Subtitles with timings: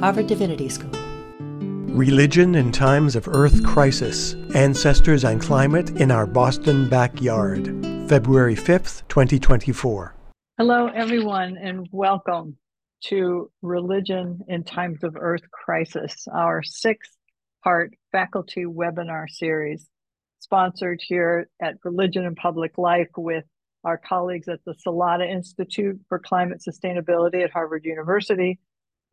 [0.00, 0.90] Harvard Divinity School.
[1.40, 7.64] Religion in Times of Earth Crisis Ancestors and Climate in Our Boston Backyard,
[8.06, 10.14] February 5th, 2024.
[10.58, 12.58] Hello, everyone, and welcome
[13.04, 17.16] to Religion in Times of Earth Crisis, our sixth
[17.64, 19.88] part faculty webinar series,
[20.40, 23.44] sponsored here at Religion and Public Life with
[23.82, 28.58] our colleagues at the Salata Institute for Climate Sustainability at Harvard University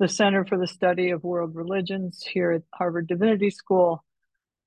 [0.03, 4.03] the Center for the Study of World Religions here at Harvard Divinity School,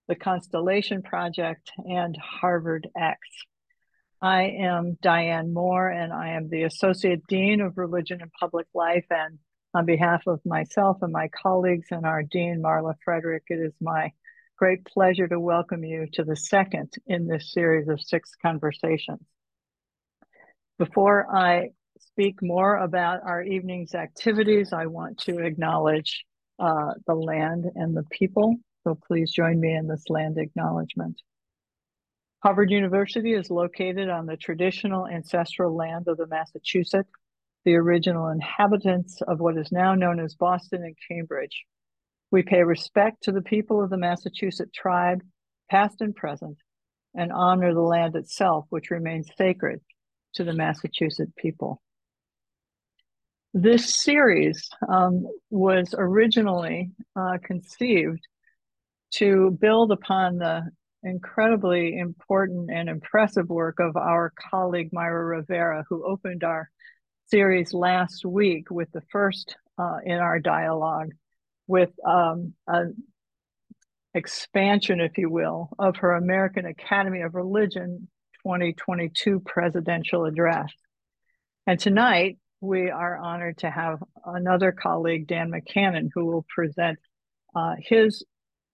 [0.09, 3.19] the Constellation Project, and Harvard X.
[4.23, 9.05] I am Diane Moore, and I am the Associate Dean of Religion and Public Life.
[9.11, 9.39] And
[9.75, 14.13] on behalf of myself and my colleagues and our Dean, Marla Frederick, it is my
[14.57, 19.21] great pleasure to welcome you to the second in this series of six conversations.
[20.79, 26.25] Before I speak more about our evening's activities, I want to acknowledge
[26.59, 28.57] uh, the land and the people.
[28.85, 31.21] So please join me in this land acknowledgement.
[32.43, 37.11] Harvard University is located on the traditional ancestral land of the Massachusetts,
[37.65, 41.65] the original inhabitants of what is now known as Boston and Cambridge.
[42.31, 45.23] We pay respect to the people of the Massachusetts tribe,
[45.71, 46.59] past and present,
[47.15, 49.81] and honor the land itself, which remains sacred
[50.35, 51.81] to the Massachusetts people.
[53.59, 58.21] This series um, was originally uh, conceived
[59.13, 60.69] to build upon the
[61.03, 66.69] incredibly important and impressive work of our colleague Mayra Rivera, who opened our
[67.31, 71.13] series last week with the first uh, in our dialogue
[71.67, 73.03] with um, an
[74.13, 78.07] expansion, if you will, of her American Academy of Religion
[78.43, 80.71] 2022 presidential address.
[81.67, 82.37] And tonight,
[82.67, 86.99] we are honored to have another colleague, Dan McKanan, who will present
[87.55, 88.25] uh, his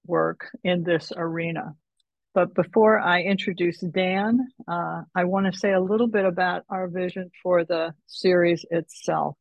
[0.07, 1.75] work in this arena.
[2.35, 6.89] But before I introduce Dan, uh, I want to say a little bit about our
[6.89, 9.37] vision for the series itself.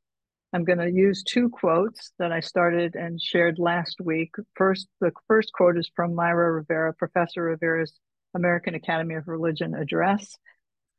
[0.53, 4.31] I'm going to use two quotes that I started and shared last week.
[4.55, 7.93] First, the first quote is from Mayra Rivera, Professor Rivera's
[8.35, 10.35] American Academy of Religion address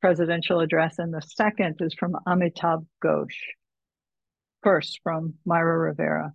[0.02, 3.38] presidential address, and the second is from Amitav Ghosh.
[4.62, 6.34] First, from Mayra Rivera.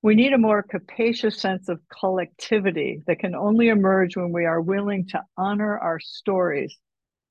[0.00, 4.60] We need a more capacious sense of collectivity that can only emerge when we are
[4.60, 6.78] willing to honor our stories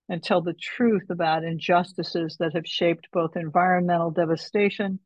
[0.10, 5.00] and tell the truth about injustices that have shaped both environmental devastation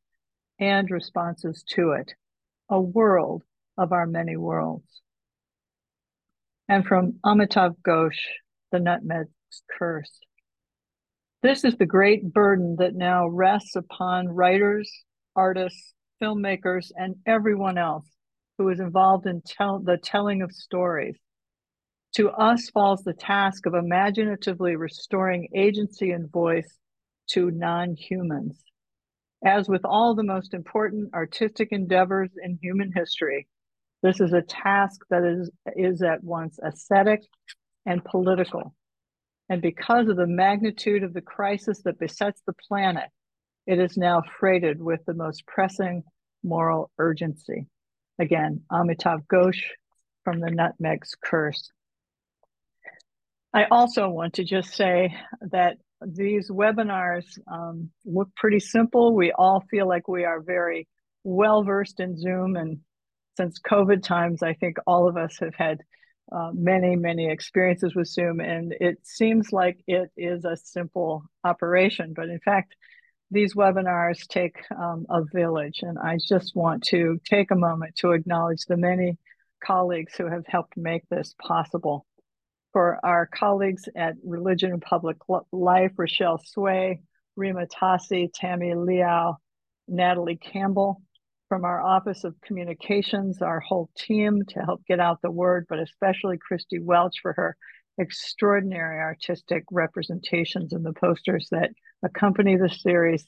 [0.60, 2.14] and responses to it.
[2.70, 3.44] A world
[3.78, 5.02] of our many worlds.
[6.68, 8.22] And from Amitav Ghosh,
[8.72, 9.30] The Nutmeg's
[9.78, 10.20] Curse.
[11.44, 14.92] This is the great burden that now rests upon writers,
[15.36, 18.08] artists, filmmakers, and everyone else
[18.60, 21.18] who is involved in tell, the telling of stories.
[22.16, 26.78] To us falls the task of imaginatively restoring agency and voice
[27.32, 28.62] to non humans.
[29.44, 33.48] As with all the most important artistic endeavors in human history,
[34.04, 37.22] this is a task that is, is at once aesthetic
[37.88, 38.76] and political.
[39.52, 43.10] And because of the magnitude of the crisis that besets the planet,
[43.68, 46.04] it is now freighted with the most pressing
[46.42, 47.68] moral urgency.
[48.18, 49.62] Again, Amitav Ghosh
[50.24, 51.70] from the Nutmeg's Curse.
[53.54, 59.14] I also want to just say that these webinars um, look pretty simple.
[59.14, 60.88] We all feel like we are very
[61.26, 62.56] well versed in Zoom.
[62.56, 62.80] And
[63.36, 65.82] since COVID times, I think all of us have had
[66.32, 72.14] uh, many, many experiences with Zoom, and it seems like it is a simple operation.
[72.16, 72.76] But in fact,
[73.32, 78.12] these webinars take um, a village, and I just want to take a moment to
[78.12, 79.18] acknowledge the many
[79.64, 82.06] colleagues who have helped make this possible.
[82.74, 85.18] For our colleagues at Religion and Public
[85.52, 87.02] Life, Rochelle Sway,
[87.36, 89.38] Rima Tassi, Tammy Liao,
[89.88, 91.02] Natalie Campbell,
[91.52, 95.80] from our Office of Communications, our whole team to help get out the word, but
[95.80, 97.58] especially Christy Welch for her
[97.98, 101.72] extraordinary artistic representations in the posters that
[102.04, 103.26] accompany the series,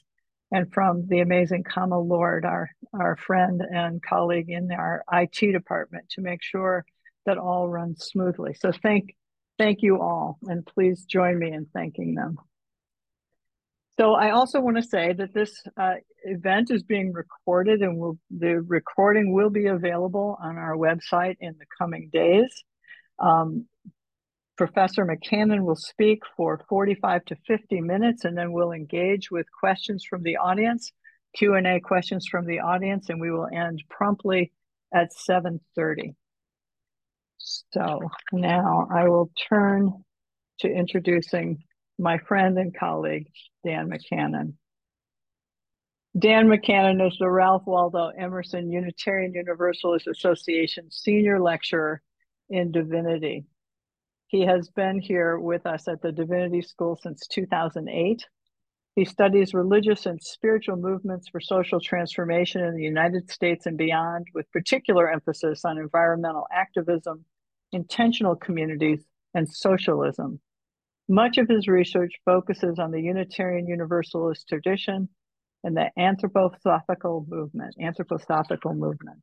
[0.50, 6.08] and from the amazing Kama Lord, our, our friend and colleague in our IT department,
[6.12, 6.86] to make sure
[7.26, 8.54] that all runs smoothly.
[8.54, 9.14] So thank,
[9.58, 12.38] thank you all, and please join me in thanking them.
[13.98, 15.94] So I also want to say that this uh,
[16.24, 21.54] event is being recorded and will, the recording will be available on our website in
[21.58, 22.64] the coming days.
[23.20, 23.66] Um,
[24.56, 30.04] Professor McKanan will speak for 45 to 50 minutes and then we'll engage with questions
[30.08, 30.92] from the audience.
[31.34, 34.52] Q&A questions from the audience, and we will end promptly
[34.94, 36.14] at 7.30.
[37.38, 38.00] So
[38.32, 40.04] now I will turn
[40.60, 41.64] to introducing
[41.98, 43.28] my friend and colleague,
[43.64, 44.54] Dan McKanan.
[46.16, 52.02] Dan McKanan is the Ralph Waldo Emerson Unitarian Universalist Association Senior Lecturer
[52.48, 53.44] in Divinity.
[54.28, 58.26] He has been here with us at the Divinity School since 2008.
[58.96, 64.28] He studies religious and spiritual movements for social transformation in the United States and beyond,
[64.34, 67.24] with particular emphasis on environmental activism,
[67.72, 69.04] intentional communities,
[69.34, 70.40] and socialism.
[71.08, 75.08] Much of his research focuses on the Unitarian Universalist tradition
[75.62, 79.18] and the anthroposophical movement, anthroposophical movement.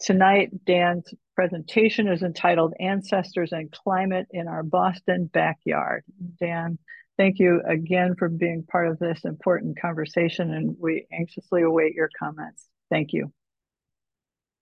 [0.00, 6.02] Tonight, Dan's presentation is entitled Ancestors and Climate in Our Boston Backyard.
[6.40, 6.78] Dan,
[7.16, 12.10] thank you again for being part of this important conversation, and we anxiously await your
[12.18, 12.66] comments.
[12.90, 13.32] Thank you.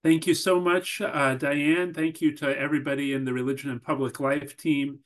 [0.04, 1.94] Thank you so much, uh, Diane.
[1.94, 5.00] Thank you to everybody in the Religion and Public Life team.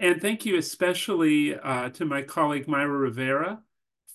[0.00, 3.60] And thank you especially uh, to my colleague Mayra Rivera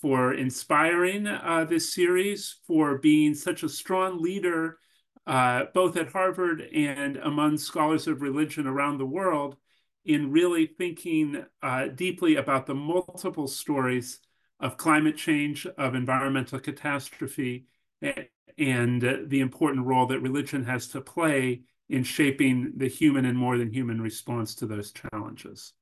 [0.01, 4.79] for inspiring uh, this series, for being such a strong leader,
[5.27, 9.57] uh, both at Harvard and among scholars of religion around the world,
[10.05, 14.21] in really thinking uh, deeply about the multiple stories
[14.59, 17.67] of climate change, of environmental catastrophe,
[18.01, 23.57] and the important role that religion has to play in shaping the human and more
[23.57, 25.73] than human response to those challenges.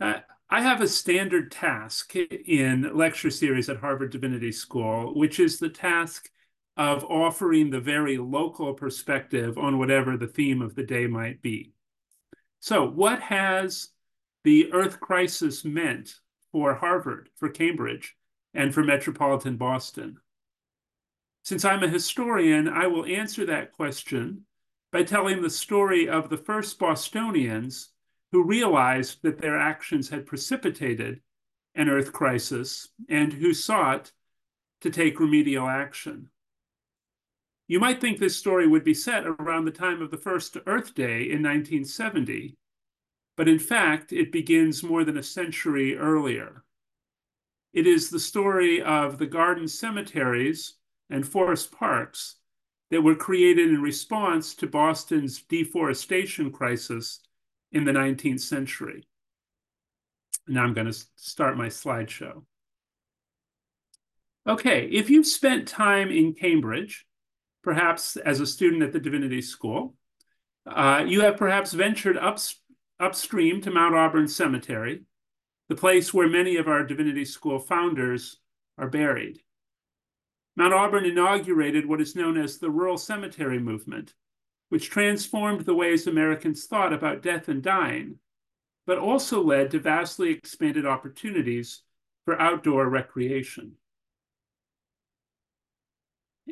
[0.00, 5.58] Uh, I have a standard task in lecture series at Harvard Divinity School, which is
[5.58, 6.28] the task
[6.76, 11.72] of offering the very local perspective on whatever the theme of the day might be.
[12.58, 13.90] So, what has
[14.42, 16.14] the Earth crisis meant
[16.52, 18.16] for Harvard, for Cambridge,
[18.54, 20.18] and for metropolitan Boston?
[21.42, 24.44] Since I'm a historian, I will answer that question
[24.92, 27.90] by telling the story of the first Bostonians
[28.32, 31.20] who realized that their actions had precipitated
[31.74, 34.12] an Earth crisis and who sought
[34.80, 36.30] to take remedial action.
[37.68, 40.94] You might think this story would be set around the time of the first Earth
[40.94, 42.56] Day in 1970,
[43.36, 46.64] but in fact, it begins more than a century earlier.
[47.72, 50.74] It is the story of the garden cemeteries
[51.10, 52.36] and forest parks
[52.90, 57.20] that were created in response to Boston's deforestation crisis
[57.72, 59.06] in the 19th century.
[60.48, 62.42] Now I'm going to start my slideshow.
[64.46, 67.06] Okay, if you've spent time in Cambridge,
[67.62, 69.94] perhaps as a student at the Divinity School,
[70.66, 72.38] uh, you have perhaps ventured up,
[72.98, 75.02] upstream to Mount Auburn Cemetery,
[75.68, 78.38] the place where many of our Divinity School founders
[78.78, 79.40] are buried.
[80.56, 84.14] Mount Auburn inaugurated what is known as the rural cemetery movement,
[84.68, 88.16] which transformed the ways Americans thought about death and dying,
[88.86, 91.82] but also led to vastly expanded opportunities
[92.24, 93.72] for outdoor recreation.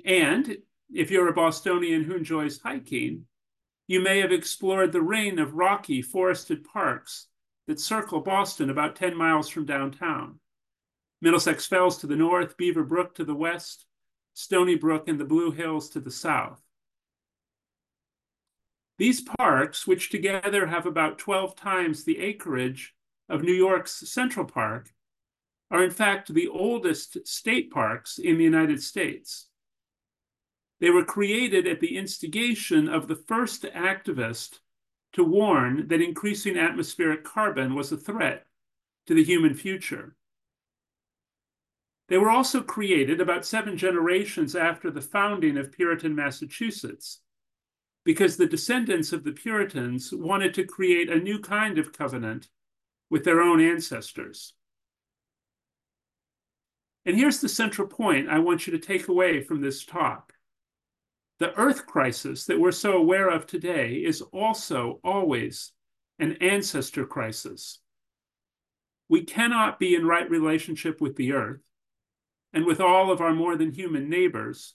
[0.05, 0.59] And
[0.93, 3.25] if you're a Bostonian who enjoys hiking,
[3.87, 7.27] you may have explored the ring of rocky forested parks
[7.67, 10.41] that circle Boston about 10 miles from downtown.
[11.21, 13.87] Middlesex Fells to the north, Beaver Brook to the west,
[14.39, 16.63] Stony Brook and the Blue Hills to the south.
[18.97, 22.95] These parks, which together have about 12 times the acreage
[23.29, 24.95] of New York's Central Park,
[25.73, 29.49] are in fact the oldest state parks in the United States.
[30.79, 34.61] They were created at the instigation of the first activist
[35.15, 38.47] to warn that increasing atmospheric carbon was a threat
[39.07, 40.15] to the human future.
[42.09, 47.21] They were also created about seven generations after the founding of Puritan Massachusetts
[48.05, 52.49] because the descendants of the Puritans wanted to create a new kind of covenant
[53.11, 54.55] with their own ancestors.
[57.05, 60.33] And here's the central point I want you to take away from this talk.
[61.39, 65.73] The earth crisis that we're so aware of today is also always
[66.19, 67.81] an ancestor crisis.
[69.11, 71.68] We cannot be in right relationship with the earth
[72.53, 74.75] and with all of our more than human neighbors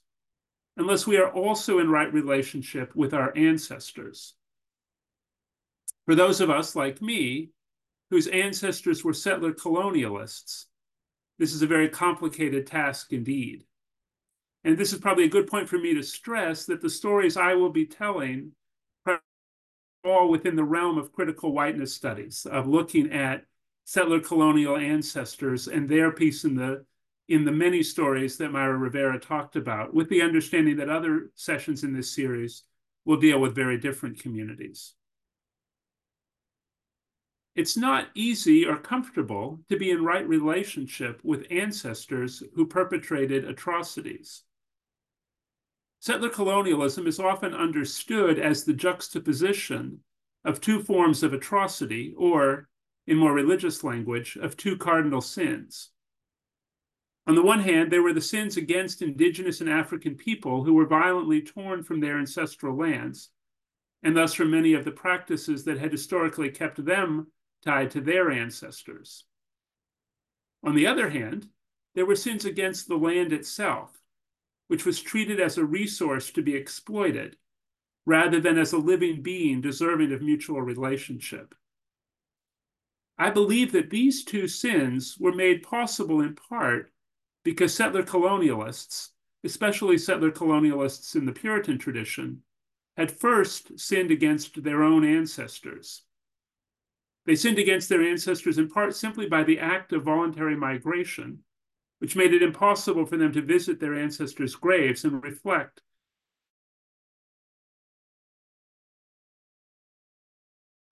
[0.77, 4.33] unless we are also in right relationship with our ancestors.
[6.05, 7.49] For those of us like me,
[8.09, 10.65] whose ancestors were settler colonialists,
[11.39, 13.65] this is a very complicated task indeed.
[14.63, 17.53] And this is probably a good point for me to stress that the stories I
[17.53, 18.51] will be telling
[19.05, 19.21] are
[20.05, 23.45] all within the realm of critical whiteness studies, of looking at
[23.85, 26.85] settler colonial ancestors and their piece in the
[27.27, 31.83] in the many stories that Mayra Rivera talked about, with the understanding that other sessions
[31.83, 32.63] in this series
[33.05, 34.93] will deal with very different communities.
[37.55, 44.43] It's not easy or comfortable to be in right relationship with ancestors who perpetrated atrocities.
[45.99, 49.99] Settler colonialism is often understood as the juxtaposition
[50.43, 52.67] of two forms of atrocity, or,
[53.07, 55.91] in more religious language, of two cardinal sins.
[57.25, 60.85] On the one hand, there were the sins against indigenous and African people who were
[60.85, 63.29] violently torn from their ancestral lands,
[64.03, 67.27] and thus from many of the practices that had historically kept them
[67.63, 69.23] tied to their ancestors.
[70.63, 71.47] On the other hand,
[71.95, 74.01] there were sins against the land itself,
[74.67, 77.37] which was treated as a resource to be exploited
[78.05, 81.55] rather than as a living being deserving of mutual relationship.
[83.17, 86.92] I believe that these two sins were made possible in part
[87.43, 89.09] because settler colonialists,
[89.43, 92.41] especially settler colonialists in the Puritan tradition,
[92.97, 96.03] had first sinned against their own ancestors.
[97.25, 101.39] They sinned against their ancestors in part simply by the act of voluntary migration,
[101.99, 105.81] which made it impossible for them to visit their ancestors' graves and reflect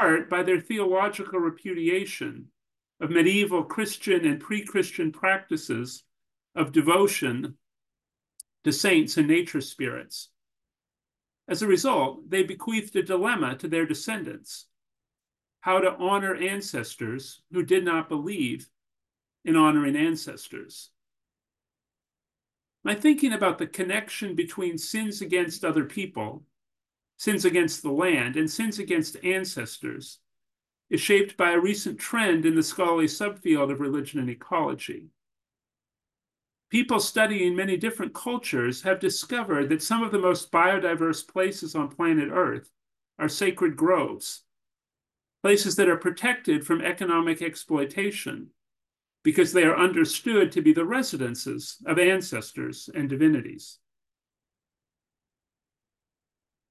[0.01, 2.47] part by their theological repudiation
[2.99, 6.03] of medieval Christian and pre Christian practices
[6.55, 7.55] of devotion
[8.63, 10.29] to saints and nature spirits.
[11.47, 14.67] As a result, they bequeathed a dilemma to their descendants
[15.61, 18.67] how to honor ancestors who did not believe
[19.45, 20.89] in honoring ancestors.
[22.83, 26.43] My thinking about the connection between sins against other people,
[27.17, 30.17] sins against the land, and sins against ancestors
[30.89, 35.09] is shaped by a recent trend in the scholarly subfield of religion and ecology.
[36.71, 41.89] People studying many different cultures have discovered that some of the most biodiverse places on
[41.89, 42.71] planet Earth
[43.19, 44.43] are sacred groves,
[45.43, 48.51] places that are protected from economic exploitation
[49.21, 53.79] because they are understood to be the residences of ancestors and divinities.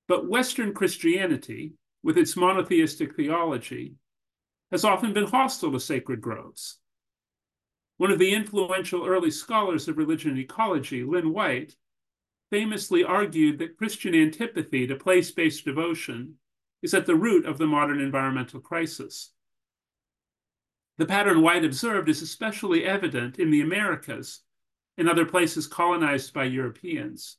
[0.08, 3.96] But Western Christianity, with its monotheistic theology,
[4.72, 6.78] has often been hostile to sacred groves.
[8.00, 11.76] One of the influential early scholars of religion and ecology, Lynn White,
[12.50, 16.36] famously argued that Christian antipathy to place based devotion
[16.80, 19.32] is at the root of the modern environmental crisis.
[20.96, 24.40] The pattern White observed is especially evident in the Americas
[24.96, 27.36] and other places colonized by Europeans.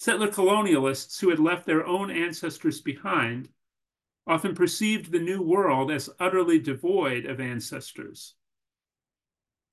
[0.00, 3.50] Settler colonialists who had left their own ancestors behind
[4.26, 8.34] often perceived the New World as utterly devoid of ancestors.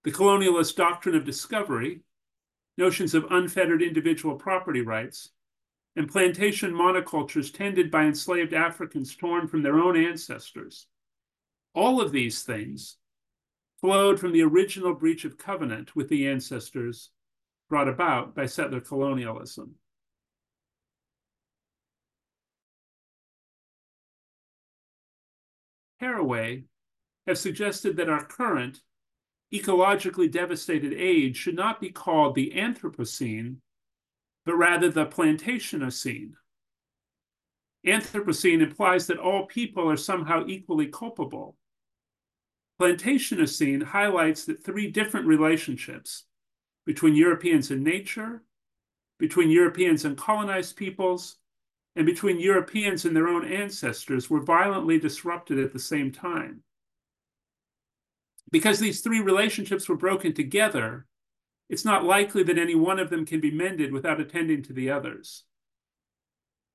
[0.06, 2.02] The colonialist doctrine of discovery,
[2.78, 5.32] notions of unfettered individual property rights,
[5.96, 10.86] and plantation monocultures tended by enslaved Africans torn from their own ancestors.
[11.74, 12.98] All of these things
[13.82, 17.10] flowed from the original breach of covenant with the ancestors
[17.68, 19.74] brought about by settler colonialism.
[26.00, 26.66] Haraway
[27.26, 28.82] have suggested that our current
[29.54, 33.58] ecologically devastated age should not be called the Anthropocene,
[34.46, 36.34] but rather the Plantationocene.
[37.86, 41.56] Anthropocene implies that all people are somehow equally culpable.
[42.82, 46.26] Plantationocene highlights that three different relationships
[46.86, 48.44] between Europeans and nature,
[49.20, 51.38] between Europeans and colonized peoples,
[51.96, 56.65] and between Europeans and their own ancestors were violently disrupted at the same time.
[58.52, 61.08] Because these three relationships were broken together,
[61.70, 64.92] it's not likely that any one of them can be mended without attending to the
[64.92, 65.44] others.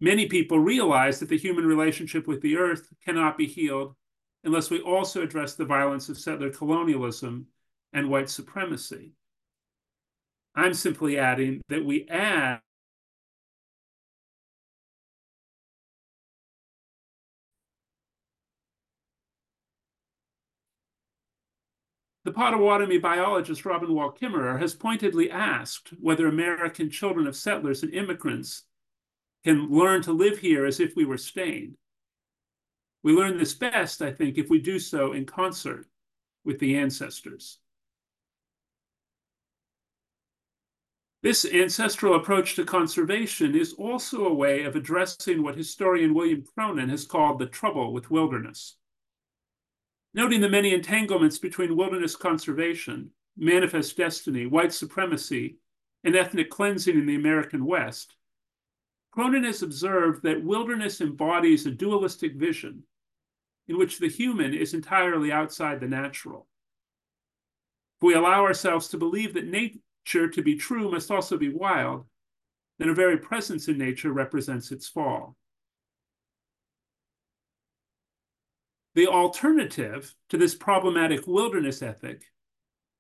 [0.01, 3.95] Many people realize that the human relationship with the earth cannot be healed
[4.43, 7.47] unless we also address the violence of settler colonialism
[7.93, 9.13] and white supremacy.
[10.55, 12.61] I'm simply adding that we add
[22.25, 27.95] The Potawatomi biologist Robin Wall Kimmerer has pointedly asked whether American children of settlers and
[27.95, 28.65] immigrants
[29.43, 31.77] can learn to live here as if we were staying.
[33.03, 35.87] We learn this best, I think, if we do so in concert
[36.45, 37.59] with the ancestors.
[41.23, 46.91] This ancestral approach to conservation is also a way of addressing what historian William Cronon
[46.91, 48.77] has called the trouble with wilderness.
[50.13, 55.59] Noting the many entanglements between wilderness conservation manifest destiny, white supremacy,
[56.03, 58.17] and ethnic cleansing in the American West,
[59.13, 62.85] Cronon has observed that wilderness embodies a dualistic vision
[63.69, 66.49] in which the human is entirely outside the natural.
[67.99, 72.07] If we allow ourselves to believe that nature to be true must also be wild,
[72.79, 75.37] then our very presence in nature represents its fall.
[78.95, 82.25] The alternative to this problematic wilderness ethic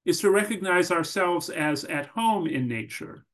[0.05, 3.27] is to recognize ourselves as at home in nature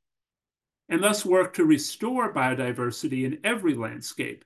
[0.89, 4.45] and thus work to restore biodiversity in every landscape,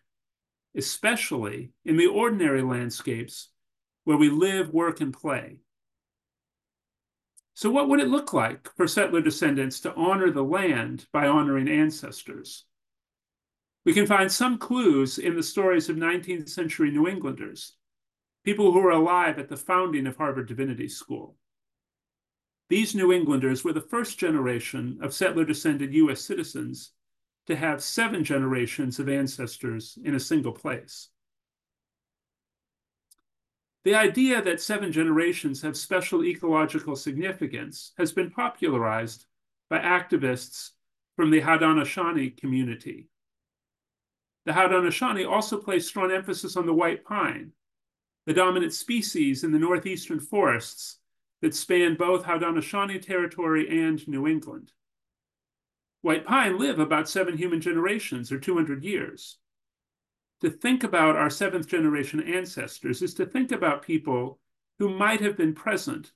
[0.75, 3.49] especially in the ordinary landscapes
[4.05, 5.59] where we live, work, and play.
[7.55, 11.69] So, what would it look like for settler descendants to honor the land by honoring
[11.69, 12.64] ancestors?
[13.85, 17.75] We can find some clues in the stories of 19th century New Englanders,
[18.44, 21.37] people who were alive at the founding of Harvard Divinity School.
[22.68, 26.92] These New Englanders were the first generation of settler descended US citizens
[27.47, 31.09] to have seven generations of ancestors in a single place.
[33.82, 39.26] The idea that seven generations have special ecological significance has been popularized
[39.68, 40.70] by activists
[41.16, 43.09] from the Haudenosaunee community.
[44.44, 47.52] The Haudenosaunee also place strong emphasis on the white pine,
[48.26, 50.98] the dominant species in the northeastern forests
[51.40, 54.72] that span both Haudenosaunee territory and New England.
[56.02, 59.38] White pine live about seven human generations or 200 years.
[60.40, 64.38] To think about our seventh generation ancestors is to think about people
[64.78, 66.12] who might have been present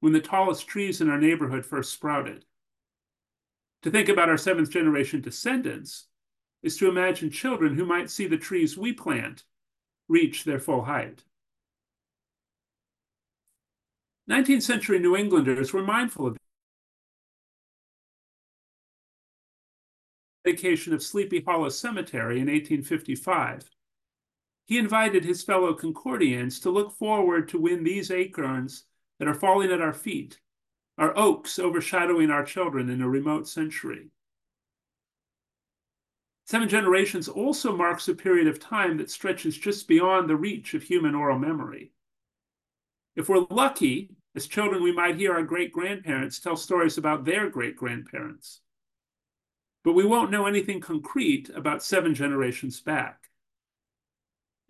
[0.00, 2.44] when the tallest trees in our neighborhood first sprouted.
[3.82, 6.06] To think about our seventh generation descendants
[6.62, 9.44] is to imagine children who might see the trees we plant
[10.08, 11.22] reach their full height.
[14.30, 16.38] 19th century New Englanders were mindful of the
[20.44, 23.70] dedication of Sleepy Hollow Cemetery in 1855.
[24.66, 28.84] He invited his fellow Concordians to look forward to when these acorns
[29.18, 30.40] that are falling at our feet
[30.98, 34.10] are oaks overshadowing our children in a remote century.
[36.48, 40.82] Seven generations also marks a period of time that stretches just beyond the reach of
[40.82, 41.92] human oral memory.
[43.14, 47.50] If we're lucky, as children, we might hear our great grandparents tell stories about their
[47.50, 48.62] great grandparents.
[49.84, 53.28] But we won't know anything concrete about seven generations back.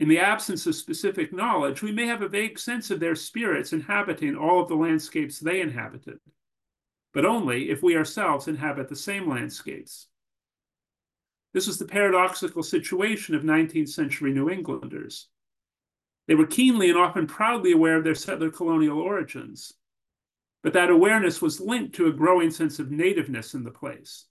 [0.01, 3.73] In the absence of specific knowledge, we may have a vague sense of their spirits
[3.73, 6.19] inhabiting all of the landscapes they inhabited,
[7.15, 10.09] but only if we ourselves inhabit the same landscapes.
[11.53, 15.29] This was the paradoxical situation of 19th century New Englanders.
[16.27, 19.73] They were keenly and often proudly aware of their settler colonial origins,
[20.63, 24.27] but that awareness was linked to a growing sense of nativeness in the place.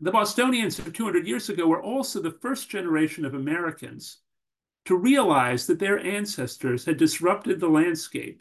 [0.00, 4.18] The Bostonians of 200 years ago were also the first generation of Americans
[4.86, 8.40] to realize that their ancestors had disrupted the landscape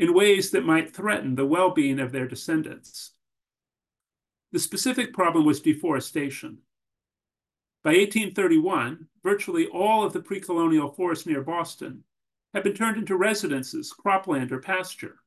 [0.00, 3.12] in ways that might threaten the well being of their descendants.
[4.52, 6.58] The specific problem was deforestation.
[7.82, 12.04] By 1831, virtually all of the pre colonial forests near Boston
[12.52, 15.20] had been turned into residences, cropland, or pasture.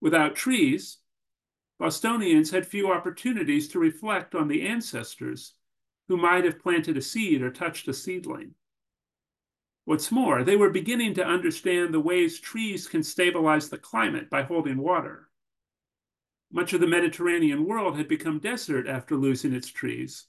[0.00, 0.98] Without trees,
[1.78, 5.54] Bostonians had few opportunities to reflect on the ancestors
[6.08, 8.54] who might have planted a seed or touched a seedling.
[9.84, 14.42] What's more, they were beginning to understand the ways trees can stabilize the climate by
[14.42, 15.28] holding water.
[16.54, 20.26] Much of the Mediterranean world had become desert after losing its trees,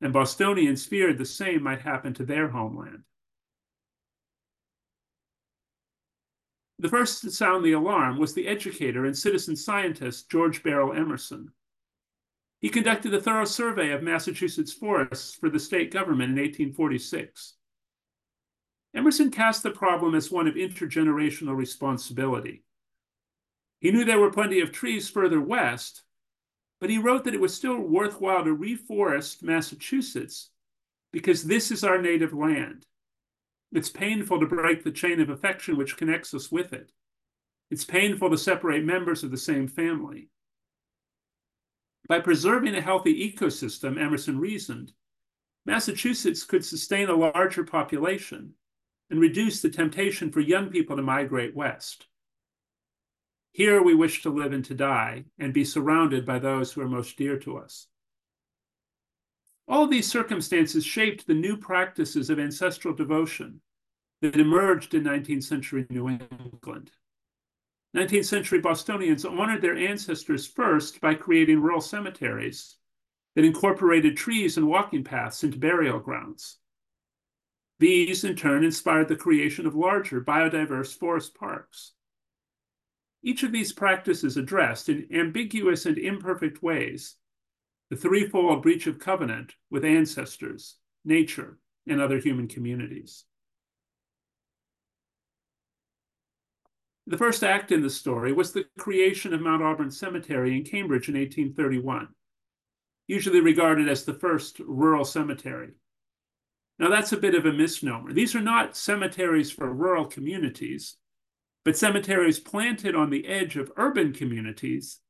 [0.00, 3.04] and Bostonians feared the same might happen to their homeland.
[6.80, 11.52] The first to sound the alarm was the educator and citizen scientist George Barrell Emerson.
[12.60, 17.54] He conducted a thorough survey of Massachusetts forests for the state government in 1846.
[18.92, 22.63] Emerson cast the problem as one of intergenerational responsibility.
[23.84, 26.04] He knew there were plenty of trees further west,
[26.80, 30.48] but he wrote that it was still worthwhile to reforest Massachusetts
[31.12, 32.86] because this is our native land.
[33.72, 36.92] It's painful to break the chain of affection which connects us with it.
[37.70, 40.30] It's painful to separate members of the same family.
[42.08, 44.94] By preserving a healthy ecosystem, Emerson reasoned,
[45.66, 48.54] Massachusetts could sustain a larger population
[49.10, 52.06] and reduce the temptation for young people to migrate west.
[53.54, 56.88] Here we wish to live and to die and be surrounded by those who are
[56.88, 57.86] most dear to us.
[59.68, 63.60] All these circumstances shaped the new practices of ancestral devotion
[64.22, 66.90] that emerged in 19th century New England.
[67.96, 72.76] 19th century Bostonians honored their ancestors first by creating rural cemeteries
[73.36, 76.58] that incorporated trees and walking paths into burial grounds.
[77.78, 81.92] These, in turn, inspired the creation of larger biodiverse forest parks.
[83.26, 87.16] Each of these practices addressed, in ambiguous and imperfect ways,
[87.88, 93.24] the threefold breach of covenant with ancestors, nature, and other human communities.
[97.06, 101.08] The first act in the story was the creation of Mount Auburn Cemetery in Cambridge
[101.08, 102.08] in 1831,
[103.06, 105.70] usually regarded as the first rural cemetery.
[106.78, 108.12] Now, that's a bit of a misnomer.
[108.12, 110.96] These are not cemeteries for rural communities,
[111.64, 115.00] but cemeteries planted on the edge of urban communities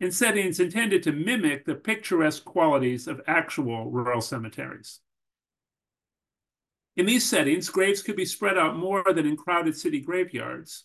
[0.00, 5.00] in settings intended to mimic the picturesque qualities of actual rural cemeteries.
[6.96, 10.84] In these settings, graves could be spread out more than in crowded city graveyards,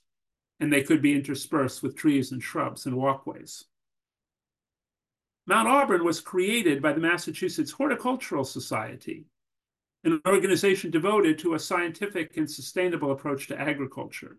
[0.59, 3.65] and they could be interspersed with trees and shrubs and walkways.
[5.45, 9.25] Mount Auburn was created by the Massachusetts Horticultural Society,
[10.03, 14.37] an organization devoted to a scientific and sustainable approach to agriculture.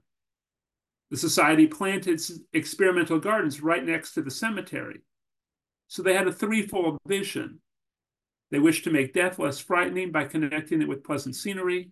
[1.11, 2.21] The society planted
[2.53, 5.03] experimental gardens right next to the cemetery.
[5.89, 7.61] So they had a threefold vision.
[8.53, 11.91] They wished to make death less frightening by connecting it with pleasant scenery.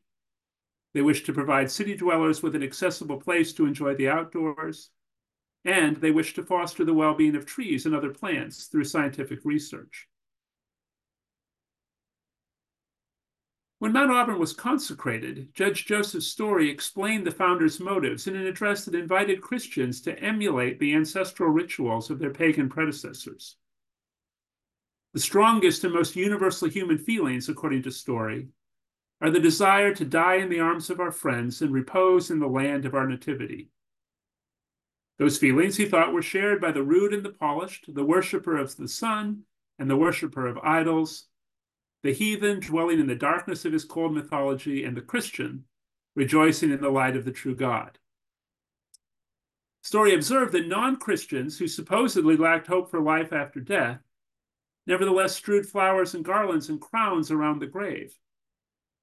[0.95, 4.91] They wished to provide city dwellers with an accessible place to enjoy the outdoors.
[5.65, 9.41] And they wished to foster the well being of trees and other plants through scientific
[9.45, 10.07] research.
[13.81, 18.85] When Mount Auburn was consecrated, Judge Joseph Story explained the founders' motives in an address
[18.85, 23.57] that invited Christians to emulate the ancestral rituals of their pagan predecessors.
[25.15, 28.49] The strongest and most universal human feelings, according to Story,
[29.21, 32.49] are the desire to die in the arms of our friends and repose in the
[32.49, 33.71] land of our nativity.
[35.19, 38.77] Those feelings, he thought, were shared by the rude and the polished, the worshiper of
[38.77, 39.43] the sun
[39.79, 41.27] and the worshiper of idols,
[42.03, 45.65] the heathen dwelling in the darkness of his cold mythology, and the Christian
[46.15, 47.99] rejoicing in the light of the true God.
[49.83, 54.01] Story observed that non Christians who supposedly lacked hope for life after death
[54.87, 58.19] nevertheless strewed flowers and garlands and crowns around the grave.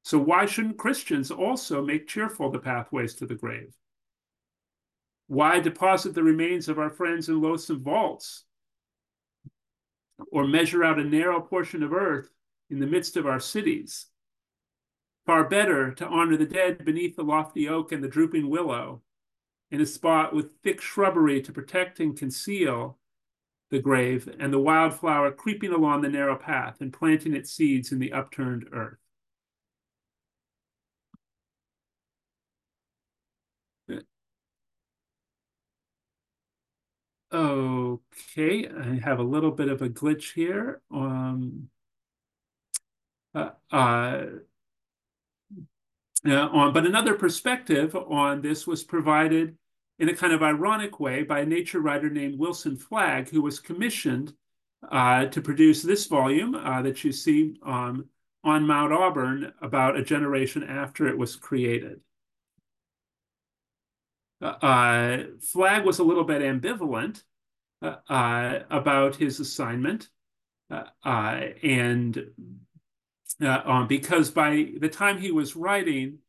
[0.04, 3.74] So, why shouldn't Christians also make cheerful the pathways to the grave?
[5.28, 8.44] Why deposit the remains of our friends in loathsome vaults?
[10.32, 12.30] Or measure out a narrow portion of earth
[12.70, 14.08] in the midst of our cities.
[15.26, 19.02] Far better to honor the dead beneath the lofty oak and the drooping willow,
[19.72, 22.98] in a spot with thick shrubbery to protect and conceal
[23.72, 28.00] the grave, and the wildflower creeping along the narrow path and planting its seeds in
[28.00, 29.00] the upturned earth.
[37.34, 40.82] Okay, I have a little bit of a glitch here.
[40.94, 41.70] Um,
[43.36, 44.26] on,
[46.74, 49.58] but another perspective on this was provided
[50.00, 53.60] in a kind of ironic way by a nature writer named Wilson Flagg, who was
[53.60, 54.34] commissioned
[54.92, 58.06] uh, to produce this volume uh, that you see um,
[58.44, 62.02] on Mount Auburn about a generation after it was created.
[64.42, 67.24] Uh, uh Flagg was a little bit ambivalent
[67.82, 70.10] about his assignment,
[70.70, 72.26] and
[73.42, 76.20] uh, um, because by the time he was writing,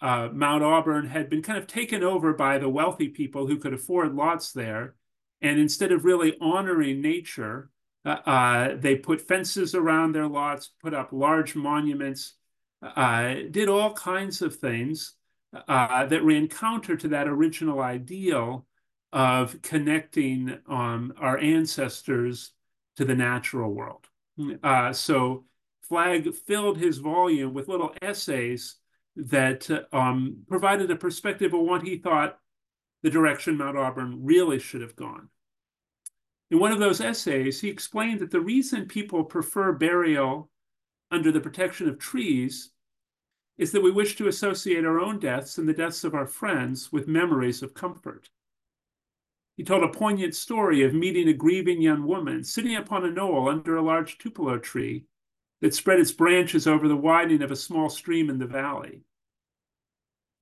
[0.00, 3.72] uh, Mount Auburn had been kind of taken over by the wealthy people who could
[3.72, 4.94] afford lots there.
[5.40, 7.70] And instead of really honoring nature,
[8.04, 12.34] uh, uh they put fences around their lots, put up large monuments,
[12.82, 15.14] uh, did all kinds of things
[15.68, 18.66] uh, that ran counter to that original ideal
[19.12, 22.52] of connecting um, our ancestors
[22.96, 24.06] to the natural world.
[24.94, 25.44] so
[25.90, 28.76] Flagg filled his volume with little essays
[29.16, 32.38] that um, provided a perspective of what he thought
[33.02, 35.28] the direction Mount Auburn really should have gone.
[36.52, 40.48] In one of those essays, he explained that the reason people prefer burial
[41.10, 42.70] under the protection of trees
[43.58, 46.92] is that we wish to associate our own deaths and the deaths of our friends
[46.92, 48.30] with memories of comfort.
[49.56, 53.48] He told a poignant story of meeting a grieving young woman sitting upon a knoll
[53.48, 55.06] under a large tupelo tree
[55.60, 59.02] that spread its branches over the widening of a small stream in the valley.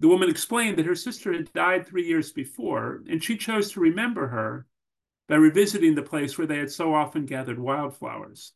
[0.01, 3.81] The woman explained that her sister had died three years before, and she chose to
[3.81, 4.67] remember her
[5.29, 8.53] by revisiting the place where they had so often gathered wildflowers.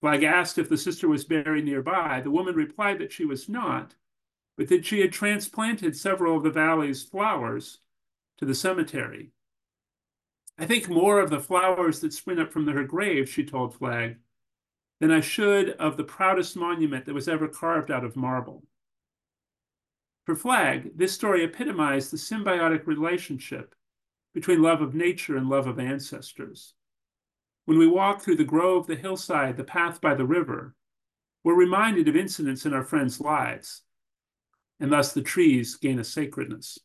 [0.00, 2.20] Flagg asked if the sister was buried nearby.
[2.22, 3.94] The woman replied that she was not,
[4.56, 7.78] but that she had transplanted several of the valley's flowers
[8.38, 9.30] to the cemetery.
[10.58, 14.16] I think more of the flowers that spring up from her grave, she told Flagg,
[15.00, 18.62] than I should of the proudest monument that was ever carved out of marble.
[20.26, 23.74] For Flagg, this story epitomized the symbiotic relationship
[24.34, 26.74] between love of nature and love of ancestors.
[27.64, 30.74] When we walk through the grove, the hillside, the path by the river,
[31.42, 33.82] we're reminded of incidents in our friends' lives,
[34.78, 36.78] and thus the trees gain a sacredness.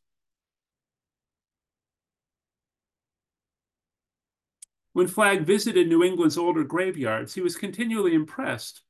[4.95, 8.81] When Flagg visited New England's older graveyards, he was continually impressed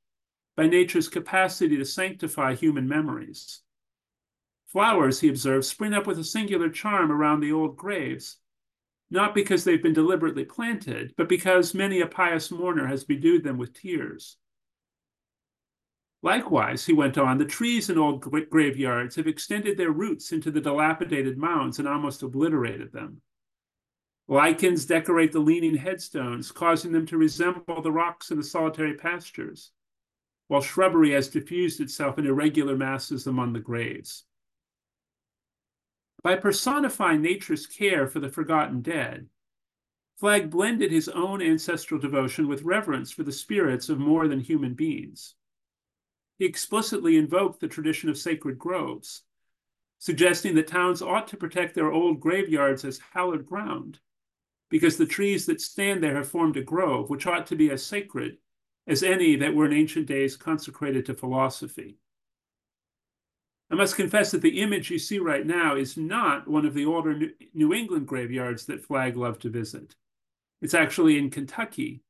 [0.54, 3.62] by nature's capacity to sanctify human memories.
[4.68, 8.36] Flowers, he observed, spring up with a singular charm around the old graves,
[9.10, 13.58] not because they've been deliberately planted, but because many a pious mourner has bedewed them
[13.58, 14.36] with tears.
[16.22, 20.60] Likewise, he went on, the trees in old graveyards have extended their roots into the
[20.60, 23.22] dilapidated mounds and almost obliterated them.
[24.28, 29.70] Lichens decorate the leaning headstones, causing them to resemble the rocks in the solitary pastures,
[30.48, 34.24] while shrubbery has diffused itself in irregular masses among the graves.
[36.24, 39.28] By personifying nature's care for the forgotten dead,
[40.18, 44.74] Flagg blended his own ancestral devotion with reverence for the spirits of more than human
[44.74, 45.36] beings.
[46.36, 49.22] He explicitly invoked the tradition of sacred groves,
[49.98, 54.00] suggesting that towns ought to protect their old graveyards as hallowed ground
[54.70, 57.84] because the trees that stand there have formed a grove which ought to be as
[57.84, 58.38] sacred
[58.86, 61.98] as any that were in ancient days consecrated to philosophy.
[63.70, 66.86] I must confess that the image you see right now is not one of the
[66.86, 69.96] older New England graveyards that Flagg loved to visit.
[70.62, 72.02] It's actually in Kentucky,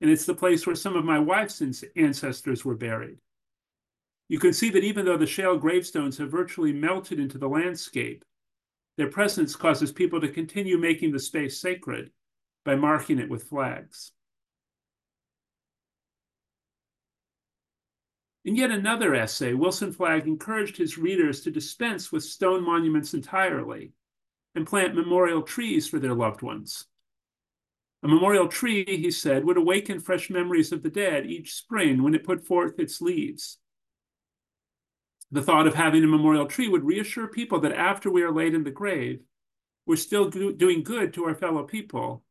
[0.00, 1.62] and it's the place where some of my wife's
[1.94, 3.18] ancestors were buried.
[4.28, 8.24] You can see that even though the shale gravestones have virtually melted into the landscape,
[8.96, 12.10] their presence causes people to continue making the space sacred
[12.64, 14.12] by marking it with flags.
[18.44, 23.92] In yet another essay, Wilson Flagg encouraged his readers to dispense with stone monuments entirely
[24.54, 26.86] and plant memorial trees for their loved ones.
[28.02, 32.14] A memorial tree, he said, would awaken fresh memories of the dead each spring when
[32.14, 33.58] it put forth its leaves.
[35.32, 38.54] The thought of having a memorial tree would reassure people that after we are laid
[38.54, 39.22] in the grave,
[39.84, 42.24] we're still do doing good to our fellow people,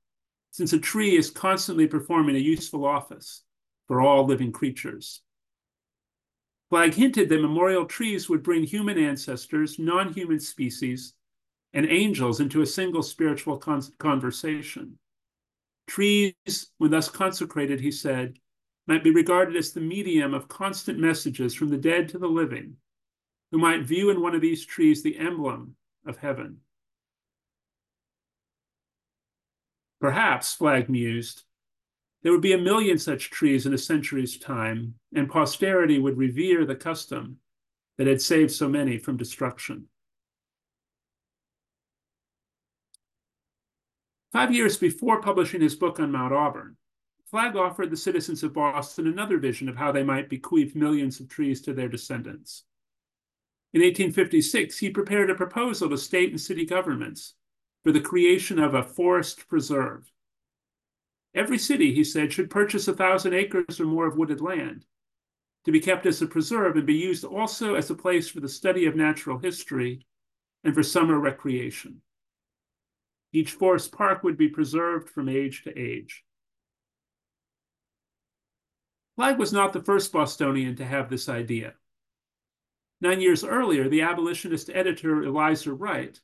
[0.52, 3.44] since a tree is constantly performing a useful office
[3.88, 5.22] for all living creatures.
[6.70, 11.14] Flagg hinted that memorial trees would bring human ancestors, non human species,
[11.74, 14.98] and angels into a single spiritual con conversation.
[15.88, 16.34] Trees,
[16.78, 18.40] when thus consecrated, he said,
[18.88, 22.78] might be regarded as the medium of constant messages from the dead to the living,
[23.56, 26.58] who might view in one of these trees the emblem of heaven.
[30.02, 31.44] Perhaps, Flagg mused,
[32.22, 36.66] there would be a million such trees in a century's time, and posterity would revere
[36.66, 37.38] the custom
[37.98, 39.86] that had saved so many from destruction.
[44.34, 46.76] Five years before publishing his book on Mount Auburn,
[47.32, 51.30] Flagg offered the citizens of Boston another vision of how they might bequeath millions of
[51.30, 52.66] trees to their descendants.
[53.76, 57.34] In 1856, he prepared a proposal to state and city governments
[57.84, 60.10] for the creation of a forest preserve.
[61.34, 64.86] Every city, he said, should purchase a thousand acres or more of wooded land
[65.66, 68.48] to be kept as a preserve and be used also as a place for the
[68.48, 70.06] study of natural history
[70.64, 72.00] and for summer recreation.
[73.34, 76.24] Each forest park would be preserved from age to age.
[79.18, 81.74] Flagg was not the first Bostonian to have this idea.
[83.02, 86.20] Nine years earlier, the abolitionist editor Elizur Wright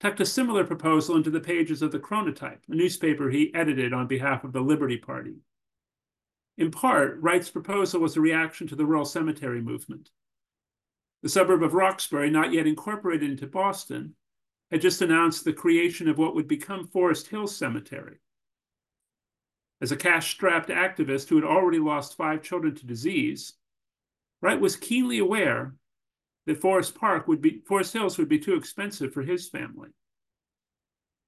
[0.00, 4.06] tucked a similar proposal into the pages of the Chronotype, a newspaper he edited on
[4.06, 5.36] behalf of the Liberty Party.
[6.56, 10.10] In part, Wright's proposal was a reaction to the rural cemetery movement.
[11.22, 14.14] The suburb of Roxbury, not yet incorporated into Boston,
[14.70, 18.18] had just announced the creation of what would become Forest Hill Cemetery.
[19.80, 23.54] As a cash strapped activist who had already lost five children to disease,
[24.40, 25.74] Wright was keenly aware
[26.48, 29.90] that Forest Park would be Forest Hills would be too expensive for his family.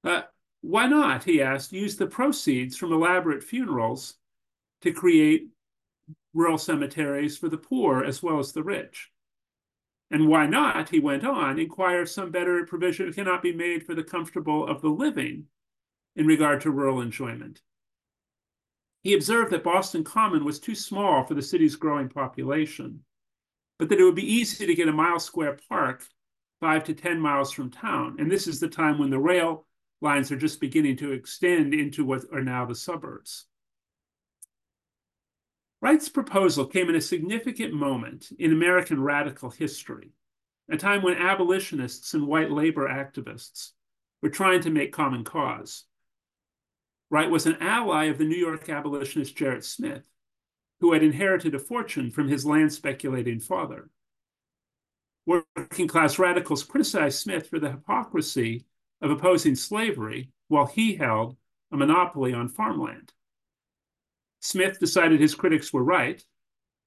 [0.03, 0.23] Uh,
[0.61, 4.15] why not, he asked, use the proceeds from elaborate funerals
[4.81, 5.49] to create
[6.33, 9.11] rural cemeteries for the poor as well as the rich?
[10.09, 14.03] And why not, he went on, inquire some better provision cannot be made for the
[14.03, 15.45] comfortable of the living
[16.15, 17.61] in regard to rural enjoyment.
[19.03, 23.03] He observed that Boston Common was too small for the city's growing population
[23.81, 26.05] but that it would be easy to get a mile square park
[26.59, 28.15] five to 10 miles from town.
[28.19, 29.65] And this is the time when the rail
[30.01, 33.47] lines are just beginning to extend into what are now the suburbs.
[35.81, 40.11] Wright's proposal came in a significant moment in American radical history,
[40.69, 43.71] a time when abolitionists and white labor activists
[44.21, 45.85] were trying to make common cause.
[47.09, 50.07] Wright was an ally of the New York abolitionist Gerrit Smith,
[50.81, 53.89] who had inherited a fortune from his land speculating father.
[55.27, 58.65] Working class radicals criticized Smith for the hypocrisy
[58.99, 61.37] of opposing slavery while he held
[61.71, 63.13] a monopoly on farmland.
[64.39, 66.25] Smith decided his critics were right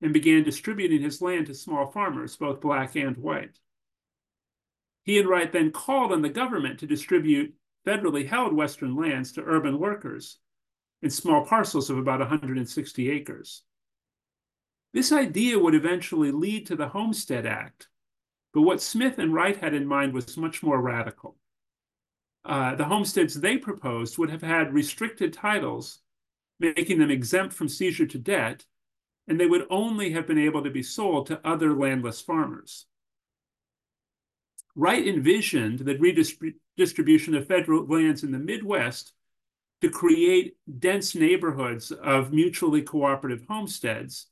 [0.02, 3.60] and began distributing his land to small farmers, both black and white.
[5.04, 7.54] He and Wright then called on the government to distribute
[7.86, 10.38] federally held Western lands to urban workers
[11.00, 13.62] in small parcels of about 160 acres.
[14.94, 17.88] This idea would eventually lead to the Homestead Act,
[18.52, 21.36] but what Smith and Wright had in mind was much more radical.
[22.44, 25.98] Uh, the homesteads they proposed would have had restricted titles,
[26.60, 28.66] making them exempt from seizure to debt,
[29.26, 32.86] and they would only have been able to be sold to other landless farmers.
[34.76, 39.12] Wright envisioned the redistribution of federal lands in the Midwest
[39.80, 44.28] to create dense neighborhoods of mutually cooperative homesteads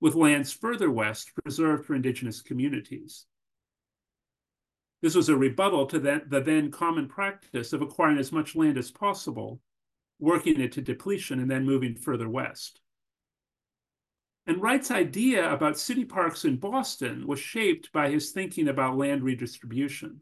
[0.00, 3.26] with lands further west preserved for indigenous communities.
[5.02, 8.78] This was a rebuttal to the, the then common practice of acquiring as much land
[8.78, 9.60] as possible,
[10.18, 12.80] working it to depletion, and then moving further west.
[14.46, 19.22] And Wright's idea about city parks in Boston was shaped by his thinking about land
[19.22, 20.20] redistribution.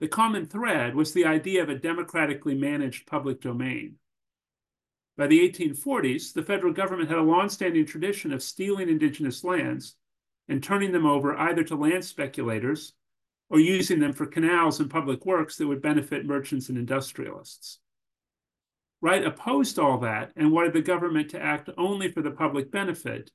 [0.00, 3.96] The common thread was the idea of a democratically managed public domain.
[5.16, 9.96] By the 1840s, the federal government had a longstanding tradition of stealing indigenous lands
[10.48, 12.94] and turning them over either to land speculators
[13.48, 17.78] or using them for canals and public works that would benefit merchants and industrialists.
[19.00, 23.30] Wright opposed all that and wanted the government to act only for the public benefit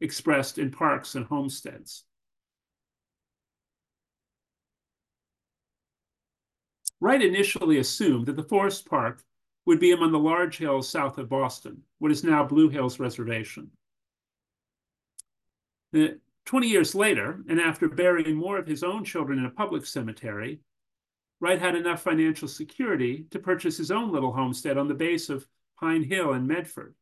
[0.00, 2.04] expressed in parks and homesteads.
[7.00, 9.22] Wright initially assumed that the forest park
[9.66, 13.70] would be among the large hills south of Boston, what is now Blue Hills Reservation.
[15.92, 19.86] The, 20 years later, and after burying more of his own children in a public
[19.86, 20.60] cemetery,
[21.40, 25.46] Wright had enough financial security to purchase his own little homestead on the base of
[25.78, 26.94] Pine Hill in Medford.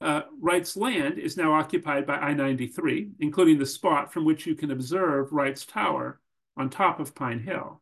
[0.00, 4.54] Uh, Wright's land is now occupied by I 93, including the spot from which you
[4.54, 6.20] can observe Wright's Tower
[6.56, 7.80] on top of Pine Hill.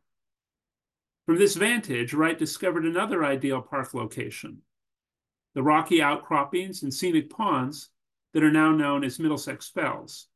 [1.27, 4.61] From this vantage, Wright discovered another ideal park location
[5.53, 7.89] the rocky outcroppings and scenic ponds
[8.33, 10.27] that are now known as Middlesex Fells.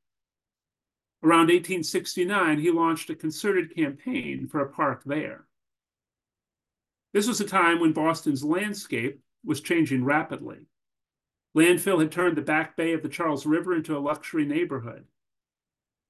[1.23, 5.45] Around 1869, he launched a concerted campaign for a park there.
[7.13, 10.65] This was a time when Boston's landscape was changing rapidly.
[11.55, 15.05] Landfill had turned the back bay of the Charles River into a luxury neighborhood.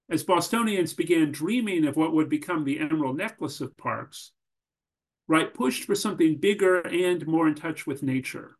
[0.10, 4.32] As Bostonians began dreaming of what would become the emerald necklace of parks,
[5.28, 8.58] Wright pushed for something bigger and more in touch with nature.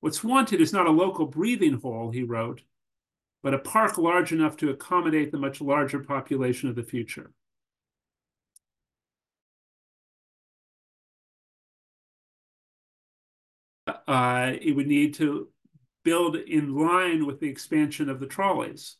[0.00, 2.62] What's wanted is not a local breathing hole, he wrote,
[3.42, 7.30] but a park large enough to accommodate the much larger population of the future.
[13.86, 15.48] Uh, it would need to
[16.04, 18.96] build in line with the expansion of the trolleys.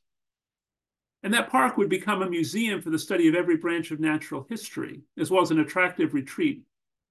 [1.24, 4.46] And that park would become a museum for the study of every branch of natural
[4.48, 6.62] history, as well as an attractive retreat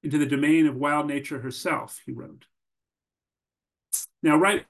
[0.03, 2.45] into the domain of wild nature herself, he wrote.
[4.21, 4.65] Now, right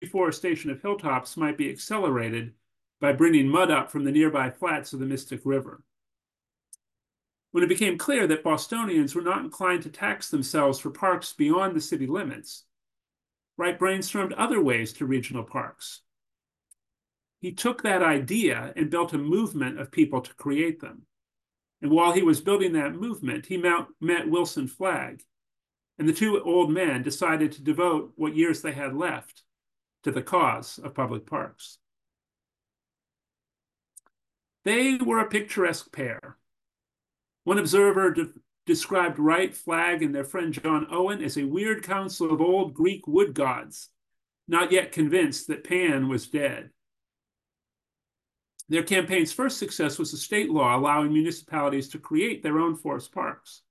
[0.00, 2.54] deforestation of hilltops might be accelerated
[3.00, 5.82] by bringing mud up from the nearby flats of the Mystic River.
[7.50, 11.76] When it became clear that Bostonians were not inclined to tax themselves for parks beyond
[11.76, 12.64] the city limits,
[13.58, 16.02] Wright brainstormed other ways to regional parks.
[17.46, 21.02] He took that idea and built a movement of people to create them.
[21.80, 25.22] And while he was building that movement, he met Wilson Flagg,
[25.96, 29.44] and the two old men decided to devote what years they had left
[30.02, 31.78] to the cause of public parks.
[34.64, 36.38] They were a picturesque pair.
[37.44, 38.26] One observer de
[38.66, 43.06] described Wright, Flagg, and their friend John Owen as a weird council of old Greek
[43.06, 43.90] wood gods,
[44.48, 46.70] not yet convinced that Pan was dead.
[48.68, 53.12] Their campaign's first success was a state law allowing municipalities to create their own forest
[53.12, 53.62] parks.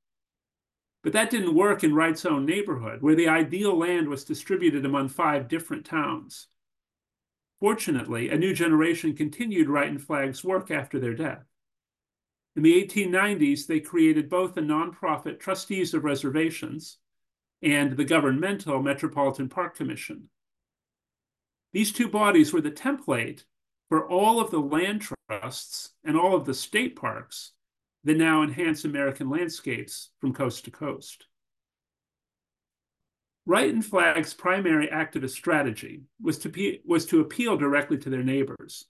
[1.04, 5.10] But that didn't work in Wright's own neighborhood, where the ideal land was distributed among
[5.10, 6.48] five different towns.
[7.60, 11.46] Fortunately, a new generation continued Wright and Flagg's work after their death.
[12.56, 16.98] In the 1890s, they created both the nonprofit Trustees of Reservations
[17.62, 20.30] and the governmental Metropolitan Park Commission.
[21.74, 23.44] These two bodies were the template
[23.96, 27.54] for all of the land trusts and all of the state parks
[28.04, 31.28] that now enhance American landscapes from coast to coast.
[33.46, 38.84] Wright and Flagg's primary activist strategy was to, was to appeal directly to their neighbors.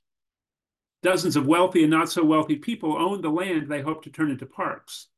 [1.03, 4.31] Dozens of wealthy and not so wealthy people owned the land they hoped to turn
[4.31, 5.09] into parks.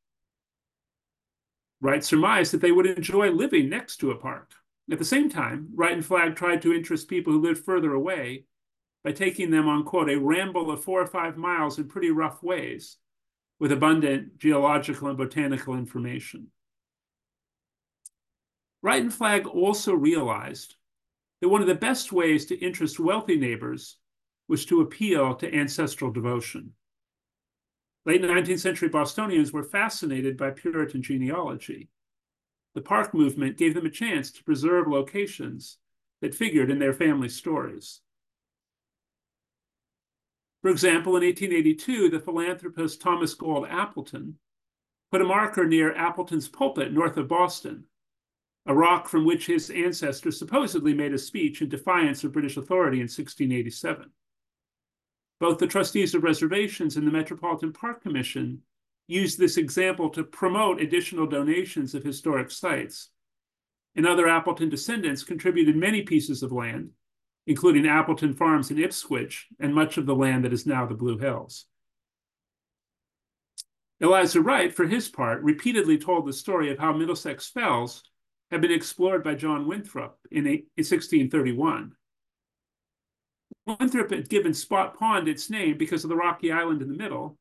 [1.79, 4.51] Wright surmised that they would enjoy living next to a park.
[4.91, 8.43] At the same time, Wright and Flagg tried to interest people who lived further away
[9.07, 12.43] by taking them on, quote, a ramble of four or five miles in pretty rough
[12.43, 12.97] ways
[13.57, 16.47] with abundant geological and botanical information.
[18.81, 20.75] Wright and Flagg also realized
[21.39, 23.95] that one of the best ways to interest wealthy neighbors
[24.49, 26.73] was to appeal to ancestral devotion.
[28.05, 31.87] Late 19th century Bostonians were fascinated by Puritan genealogy.
[32.75, 35.77] The park movement gave them a chance to preserve locations
[36.19, 38.01] that figured in their family stories.
[40.61, 44.37] For example, in 1882, the philanthropist Thomas Gold Appleton
[45.11, 47.85] put a marker near Appleton's pulpit north of Boston,
[48.65, 52.97] a rock from which his ancestors supposedly made a speech in defiance of British authority
[52.97, 54.09] in 1687.
[55.39, 58.63] Both the trustees of reservations and the Metropolitan Park Commission
[59.07, 63.09] used this example to promote additional donations of historic sites.
[63.95, 66.91] And other Appleton descendants contributed many pieces of land,
[67.47, 71.17] including Appleton Farms in Ipswich and much of the land that is now the Blue
[71.17, 71.65] Hills.
[74.03, 78.03] Elizur Wright, for his part, repeatedly told the story of how Middlesex Fells
[78.51, 81.93] had been explored by John Winthrop in 1631.
[83.65, 87.37] Winthrop had given Spot Pond its name because of the rocky island in the middle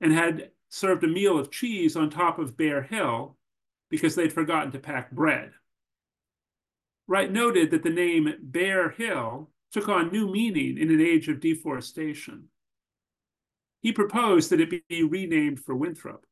[0.00, 3.36] and had served a meal of cheese on top of Bear Hill
[3.90, 5.52] because they'd forgotten to pack bread.
[7.06, 11.40] Wright noted that the name Bear Hill took on new meaning in an age of
[11.40, 12.48] deforestation.
[13.82, 16.24] He proposed that it be renamed for Winthrop.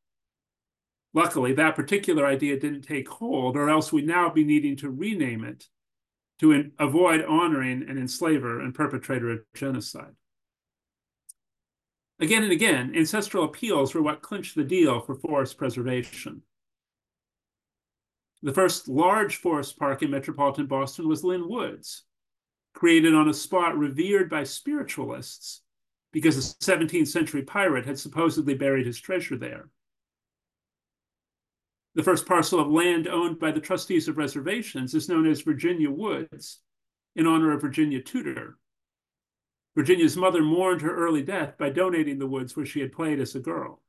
[1.12, 5.44] Luckily, that particular idea didn't take hold, or else we'd now be needing to rename
[5.44, 5.68] it
[6.38, 10.14] to avoid honoring an enslaver and perpetrator of genocide.
[12.18, 16.42] Again and again, ancestral appeals were what clinched the deal for forest preservation.
[18.42, 22.02] The first large forest park in metropolitan Boston was Lynn Woods,
[22.74, 25.62] created on a spot revered by spiritualists
[26.12, 29.68] because a 17th century pirate had supposedly buried his treasure there.
[31.94, 35.90] The first parcel of land owned by the trustees of reservations is known as Virginia
[35.90, 36.60] Woods
[37.14, 38.58] in honor of Virginia Tudor.
[39.76, 43.34] Virginia's mother mourned her early death by donating the woods where she had played as
[43.34, 43.82] a girl.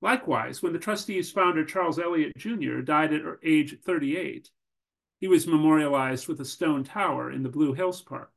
[0.00, 2.80] Likewise, when the trustees' founder Charles Eliot Jr.
[2.80, 4.50] died at age 38,
[5.18, 8.30] he was memorialized with a stone tower in the Blue Hills Park.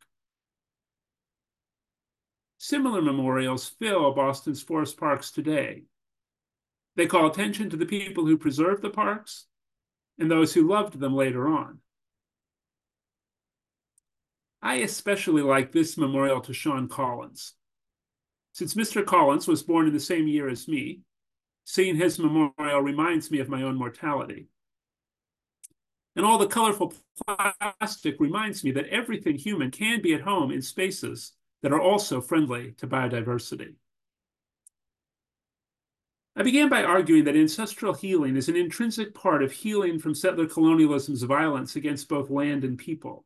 [2.58, 5.84] Similar memorials fill Boston's forest parks today.
[6.96, 9.46] They call attention to the people who preserved the parks
[10.20, 11.80] and those who loved them later on.
[14.62, 17.54] I especially like this memorial to Sean Collins.
[18.54, 19.04] Since Mr.
[19.04, 21.02] Collins was born in the same year as me,
[21.72, 24.50] Seeing his memorial reminds me of my own mortality.
[26.18, 26.94] And all the colorful
[27.26, 32.20] plastic reminds me that everything human can be at home in spaces that are also
[32.20, 33.76] friendly to biodiversity.
[36.36, 40.48] I began by arguing that ancestral healing is an intrinsic part of healing from settler
[40.48, 43.24] colonialism's violence against both land and people.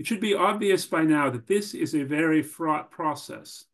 [0.00, 3.66] It should be obvious by now that this is a very fraught process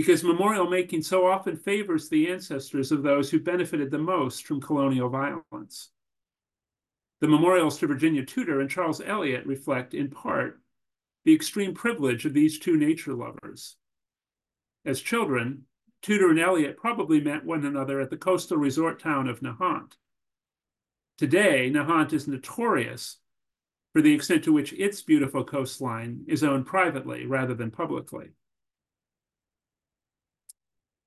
[0.00, 4.58] because memorial making so often favors the ancestors of those who benefited the most from
[4.58, 5.90] colonial violence.
[7.20, 10.58] The memorials to Virginia Tudor and Charles Eliot reflect, in part,
[11.26, 13.76] the extreme privilege of these two nature lovers.
[14.86, 15.64] As children,
[16.00, 19.92] Tudor and Eliot probably met one another at the coastal resort town of Nahant.
[21.18, 23.18] Today, Nahant is notorious
[23.92, 28.30] for the extent to which its beautiful coastline is owned privately rather than publicly.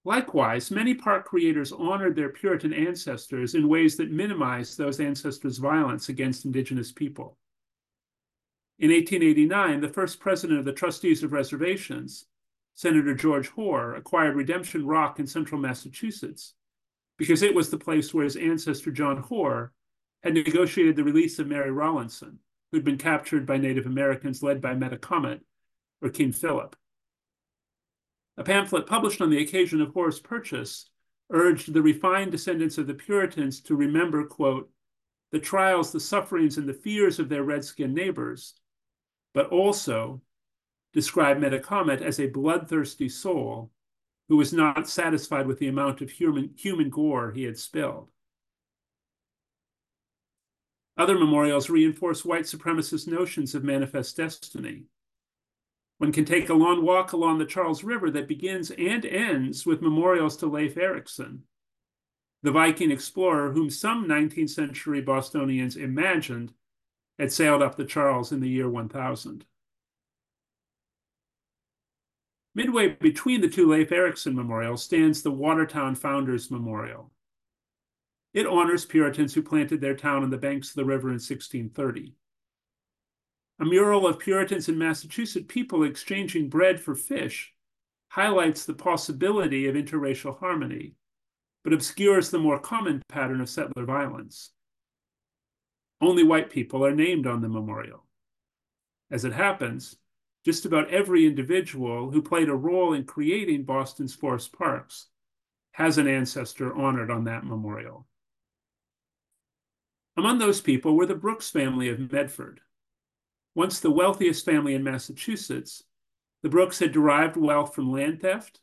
[0.06, 6.10] Likewise, many park creators honored their Puritan ancestors in ways that minimized those ancestors' violence
[6.10, 7.38] against Indigenous people.
[8.80, 12.26] In 1889, the first president of the Trustees of Reservations,
[12.76, 16.54] Senator George Hoar, acquired Redemption Rock in central Massachusetts
[17.18, 19.72] because it was the place where his ancestor John Hoar
[20.24, 22.40] had negotiated the release of Mary Rowlandson,
[22.72, 25.42] who'd been captured by Native Americans led by Metacomet
[26.02, 26.76] or King Philip.
[28.38, 30.90] A pamphlet published on the occasion of Hoar's purchase
[31.30, 34.70] urged the refined descendants of the Puritans to remember, quote,
[35.32, 38.54] the trials, the sufferings, and the fears of their red-skinned neighbors,
[39.34, 40.22] but also
[40.94, 43.72] described Metacomet as a bloodthirsty soul
[44.30, 48.10] who was not satisfied with the amount of human, human gore he had spilled.
[50.98, 54.84] Other memorials reinforce white supremacist notions of manifest destiny.
[56.04, 59.82] One can take a long walk along the Charles River that begins and ends with
[59.82, 61.44] memorials to Leif Erikson,
[62.42, 66.54] the Viking explorer whom some 19th century Bostonians imagined
[67.18, 69.46] had sailed up the Charles in the year 1000.
[72.54, 77.12] Midway between the two Leif Erikson memorials stands the Watertown Founders Memorial.
[78.34, 82.14] It honors Puritans who planted their town on the banks of the river in 1630.
[83.60, 87.54] A mural of Puritans and Massachusetts people exchanging bread for fish
[88.10, 90.96] highlights the possibility of interracial harmony,
[91.64, 94.52] but obscures the more common pattern of settler violence.
[96.02, 98.06] Only white people are named on the memorial.
[99.10, 99.96] As it happens,
[100.44, 105.08] just about every individual who played a role in creating Boston's forest parks
[105.72, 108.08] has an ancestor honored on that memorial.
[110.18, 112.62] Among those people were the Brooks family of Medford.
[113.56, 115.84] Once the wealthiest family in Massachusetts,
[116.42, 118.60] the Brooks had derived wealth from land theft,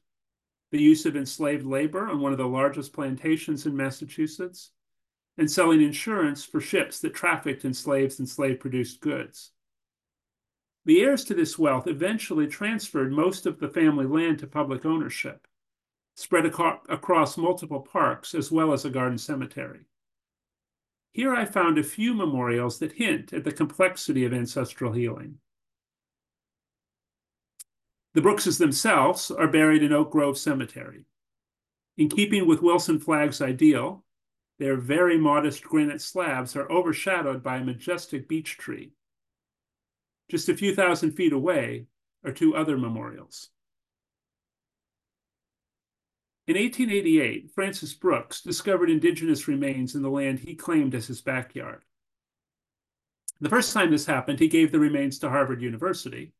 [0.72, 4.70] the use of enslaved labor on one of the largest plantations in Massachusetts,
[5.38, 9.52] and selling insurance for ships that trafficked in slaves and slave produced goods.
[10.84, 15.46] The heirs to this wealth eventually transferred most of the family land to public ownership,
[16.14, 16.56] spread ac
[16.88, 19.86] across multiple parks as well as a garden cemetery.
[21.12, 25.38] Here I found a few memorials that hint at the complexity of ancestral healing.
[28.14, 31.04] The Brookses themselves are buried in Oak Grove Cemetery.
[31.96, 34.04] In keeping with Wilson Flagg's ideal,
[34.58, 38.92] their very modest granite slabs are overshadowed by a majestic beech tree.
[40.30, 41.86] Just a few thousand feet away
[42.24, 43.50] are two other memorials.
[46.50, 51.84] In 1888, Francis Brooks discovered indigenous remains in the land he claimed as his backyard.
[53.40, 56.32] The first time this happened, he gave the remains to Harvard University.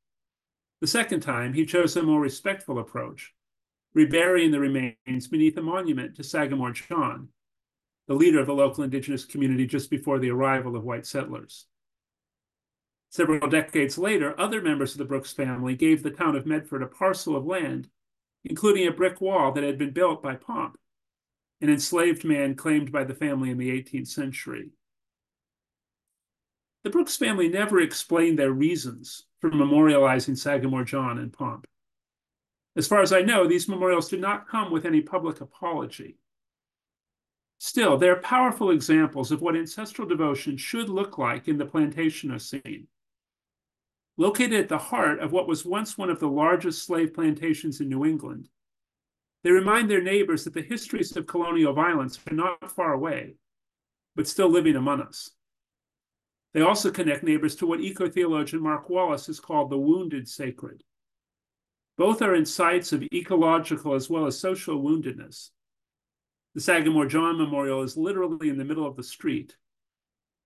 [0.81, 3.33] The second time, he chose a more respectful approach,
[3.95, 7.29] reburying the remains beneath a monument to Sagamore John,
[8.09, 11.67] the leader of the local indigenous community just before the arrival of white settlers.
[13.11, 16.89] Several decades later, other members of the Brooks family gave the town of Medford a
[16.89, 17.89] parcel of land,
[18.45, 20.77] including a brick wall that had been built by Pomp,
[21.61, 24.71] an enslaved man claimed by the family in the 18th century.
[26.83, 31.67] The Brooks family never explained their reasons for memorializing Sagamore John and Pomp.
[32.77, 36.17] As far as I know, these memorials did not come with any public apology.
[37.59, 42.87] Still, they're powerful examples of what ancestral devotion should look like in the Plantationocene.
[44.21, 47.89] Located at the heart of what was once one of the largest slave plantations in
[47.89, 48.51] New England,
[49.43, 53.37] they remind their neighbors that the histories of colonial violence are not far away,
[54.15, 55.31] but still living among us.
[56.53, 60.85] They also connect neighbors to what eco-theologian Mark Wallace has called the wounded sacred.
[61.97, 65.49] Both are in sites of ecological as well as social woundedness.
[66.55, 69.57] The Sagamore John Memorial is literally in the middle of the street.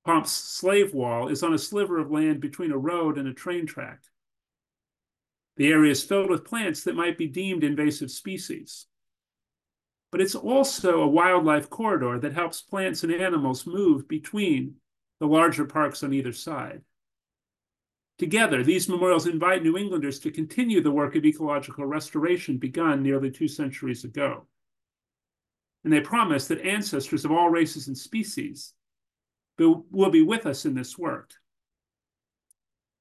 [0.05, 3.67] Pomp's slave wall is on a sliver of land between a road and a train
[3.67, 4.01] track.
[5.57, 8.87] The area is filled with plants that might be deemed invasive species.
[10.11, 14.77] But it's also a wildlife corridor that helps plants and animals move between
[15.21, 16.83] the larger parks on either side.
[18.19, 23.31] Together, these memorials invite New Englanders to continue the work of ecological restoration begun nearly
[23.31, 24.47] two centuries ago.
[25.83, 28.75] And they promise that ancestors of all races and species
[29.59, 31.33] will be with us in this work.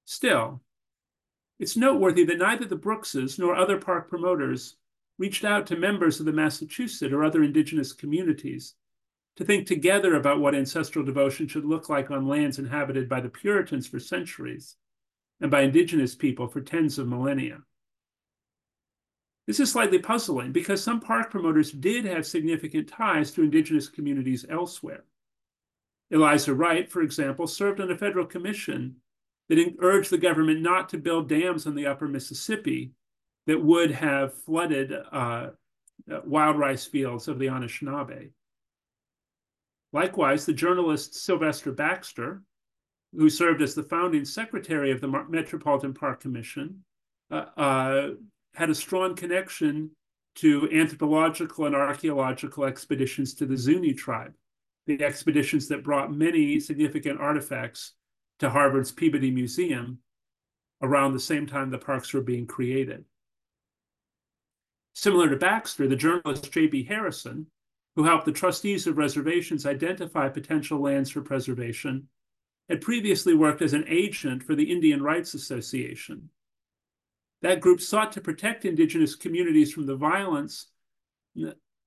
[0.06, 0.62] Still,
[1.60, 4.76] it's noteworthy that neither the Brookses nor other park promoters
[5.18, 8.76] reached out to members of the Massachusetts or other indigenous communities
[9.36, 13.30] to think together about what ancestral devotion should look like on lands inhabited by the
[13.30, 14.76] Puritans for centuries
[15.42, 17.60] and by indigenous people for tens of millennia.
[19.48, 24.46] This is slightly puzzling because some park promoters did have significant ties to indigenous communities
[24.50, 25.04] elsewhere.
[26.14, 28.98] Elizur Wright, for example, served on a federal commission
[29.50, 32.92] that urged the government not to build dams on the upper Mississippi
[33.48, 35.48] that would have flooded uh,
[36.24, 38.30] wild rice fields of the Anishinaabe.
[39.92, 42.42] Likewise, the journalist Sylvester Baxter,
[43.16, 46.84] who served as the founding secretary of the Metropolitan Park Commission,
[47.32, 48.10] uh, uh,
[48.56, 49.92] had a strong connection
[50.36, 54.34] to anthropological and archaeological expeditions to the Zuni tribe,
[54.86, 57.94] the expeditions that brought many significant artifacts
[58.40, 60.00] to Harvard's Peabody Museum
[60.82, 63.06] around the same time the parks were being created.
[64.94, 66.84] Similar to Baxter, the journalist J.B.
[66.84, 67.48] Harrison,
[67.96, 72.08] who helped the trustees of reservations identify potential lands for preservation,
[72.70, 76.30] had previously worked as an agent for the Indian Rights Association.
[77.42, 80.68] That group sought to protect indigenous communities from the violence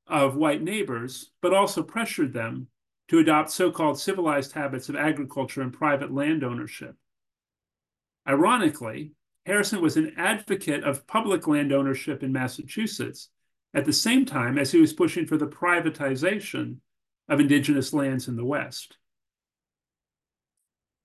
[0.07, 2.69] of white neighbors, but also pressured them
[3.09, 6.97] to adopt so-called civilized habits of agriculture and private land ownership.
[8.29, 9.13] Ironically,
[9.45, 13.29] Harrison was an advocate of public land ownership in Massachusetts
[13.73, 16.79] at the same time as he was pushing for the privatization
[17.29, 18.97] of indigenous lands in the West.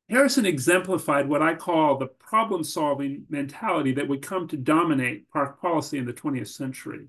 [0.10, 5.62] Harrison exemplified what I call the problem solving mentality that would come to dominate park
[5.62, 7.08] policy in the 20th century.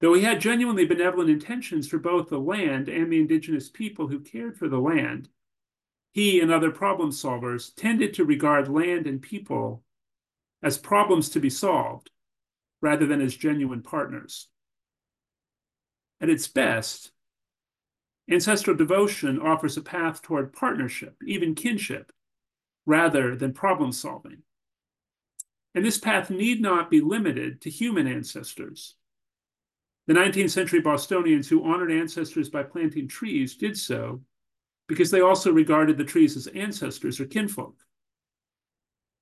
[0.00, 4.20] Though he had genuinely benevolent intentions for both the land and the indigenous people who
[4.20, 5.28] cared for the land,
[6.12, 9.84] he and other problem solvers tended to regard land and people
[10.62, 12.10] as problems to be solved
[12.80, 14.48] rather than as genuine partners.
[16.20, 17.12] At its best,
[18.30, 22.10] ancestral devotion offers a path toward partnership, even kinship,
[22.86, 24.42] rather than problem solving.
[25.74, 28.96] And this path need not be limited to human ancestors.
[30.10, 34.20] The 19th century Bostonians who honored ancestors by planting trees did so
[34.88, 37.76] because they also regarded the trees as ancestors or kinfolk.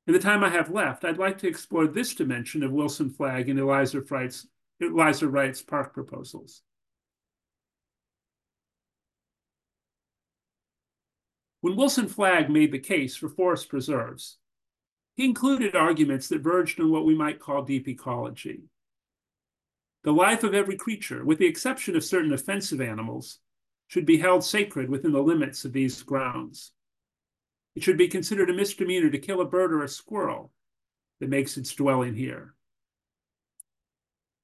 [0.07, 3.51] In the time I have left, I'd like to explore this dimension of Wilson Flagg
[3.51, 4.47] and Elizur Wright's,
[4.82, 6.62] Elizur Wright's park proposals.
[11.61, 14.39] When Wilson Flagg made the case for forest preserves,
[15.16, 18.62] he included arguments that verged on what we might call deep ecology.
[20.05, 23.38] The life of every creature, with the exception of certain offensive animals,
[23.88, 26.72] should be held sacred within the limits of these grounds.
[27.74, 30.53] It should be considered a misdemeanor to kill a bird or a squirrel
[31.20, 32.55] that makes its dwelling here.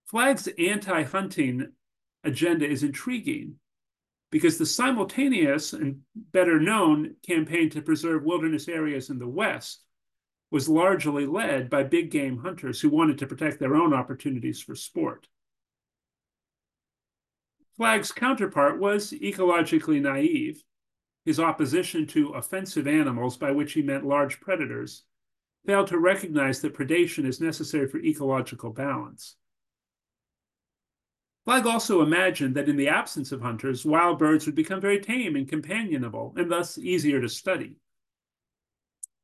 [0.06, 1.72] Flagg's anti-hunting
[2.24, 3.56] agenda is intriguing
[4.30, 9.82] because the simultaneous and better known campaign to preserve wilderness areas in the West
[10.50, 14.74] was largely led by big game hunters who wanted to protect their own opportunities for
[14.74, 15.28] sport.
[17.76, 20.62] Flagg's counterpart was ecologically naive.
[21.24, 25.04] His opposition to offensive animals, by which he meant large predators,
[25.66, 29.36] failed to recognize that predation is necessary for ecological balance.
[31.44, 35.36] Flagg also imagined that in the absence of hunters, wild birds would become very tame
[35.36, 37.76] and companionable, and thus easier to study.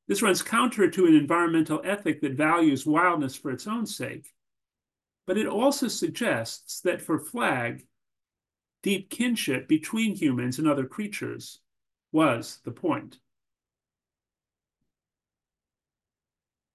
[0.08, 4.26] This runs counter to an environmental ethic that values wildness for its own sake,
[5.26, 7.86] but it also suggests that for Flagg,
[8.82, 11.60] deep kinship between humans and other creatures
[12.12, 13.18] was the point.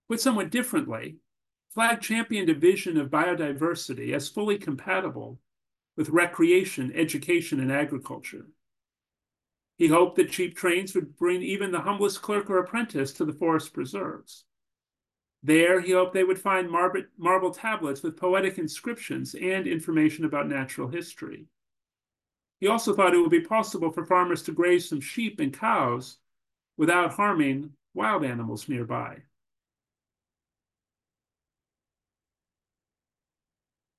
[0.07, 1.17] Put somewhat differently,
[1.73, 5.39] Flagg championed a vision of biodiversity as fully compatible
[5.97, 8.45] with recreation, education, and agriculture.
[9.77, 13.33] He hoped that cheap trains would bring even the humblest clerk or apprentice to the
[13.33, 14.45] forest preserves.
[15.43, 16.69] There, he hoped they would find
[17.17, 21.45] marble tablets with poetic inscriptions and information about natural history.
[22.59, 26.17] He also thought it would be possible for farmers to graze some sheep and cows
[26.77, 29.19] without harming wild animals nearby.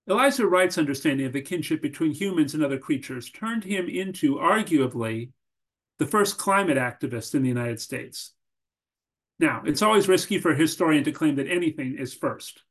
[0.09, 5.31] Elizur Wright's understanding of the kinship between humans and other creatures turned him into, arguably,
[5.99, 8.33] the first climate activist in the United States.
[9.39, 12.63] Now, it's always risky for a historian to claim that anything is first.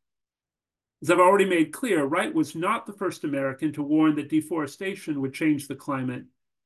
[1.06, 5.22] As I've already made clear, Wright was not the first American to warn that deforestation
[5.22, 6.26] would change the climate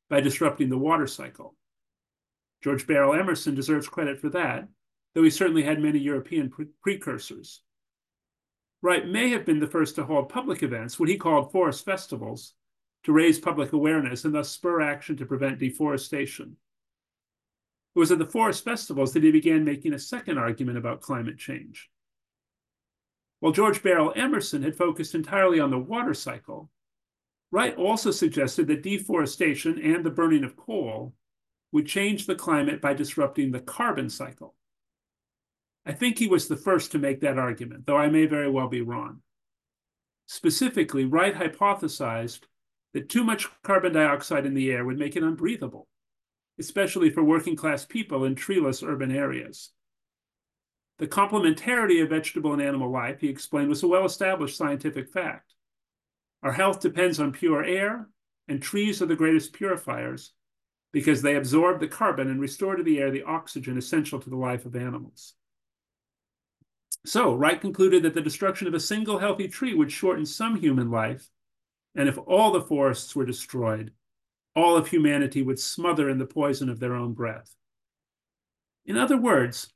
[0.10, 1.58] by disrupting the water cycle.
[2.64, 4.70] George Barrell Emerson deserves credit for that,
[5.14, 7.64] though he certainly had many European pre precursors.
[8.82, 12.54] Wright may have been the first to hold public events, what he called forest festivals,
[13.04, 16.56] to raise public awareness and thus spur action to prevent deforestation.
[17.94, 21.38] It was at the forest festivals that he began making a second argument about climate
[21.38, 21.90] change.
[23.40, 26.70] While George Barrell Emerson had focused entirely on the water cycle,
[27.52, 31.14] Wright also suggested that deforestation and the burning of coal
[31.72, 34.56] would change the climate by disrupting the carbon cycle.
[35.86, 38.68] I think he was the first to make that argument, though I may very well
[38.68, 39.22] be wrong.
[40.28, 42.42] Specifically, Wright hypothesized
[42.94, 45.88] that too much carbon dioxide in the air would make it unbreathable,
[46.60, 49.72] especially for working class people in treeless urban areas.
[51.00, 55.54] The complementarity of vegetable and animal life, he explained, was a well established scientific fact.
[56.44, 58.10] Our health depends on pure air,
[58.48, 60.34] and trees are the greatest purifiers
[60.92, 64.36] because they absorb the carbon and restore to the air the oxygen essential to the
[64.36, 65.36] life of animals.
[67.06, 70.92] So, Wright concluded that the destruction of a single healthy tree would shorten some human
[70.92, 71.30] life,
[71.96, 73.94] and if all the forests were destroyed,
[74.54, 77.56] all of humanity would smother in the poison of their own breath.
[78.86, 79.72] In other words,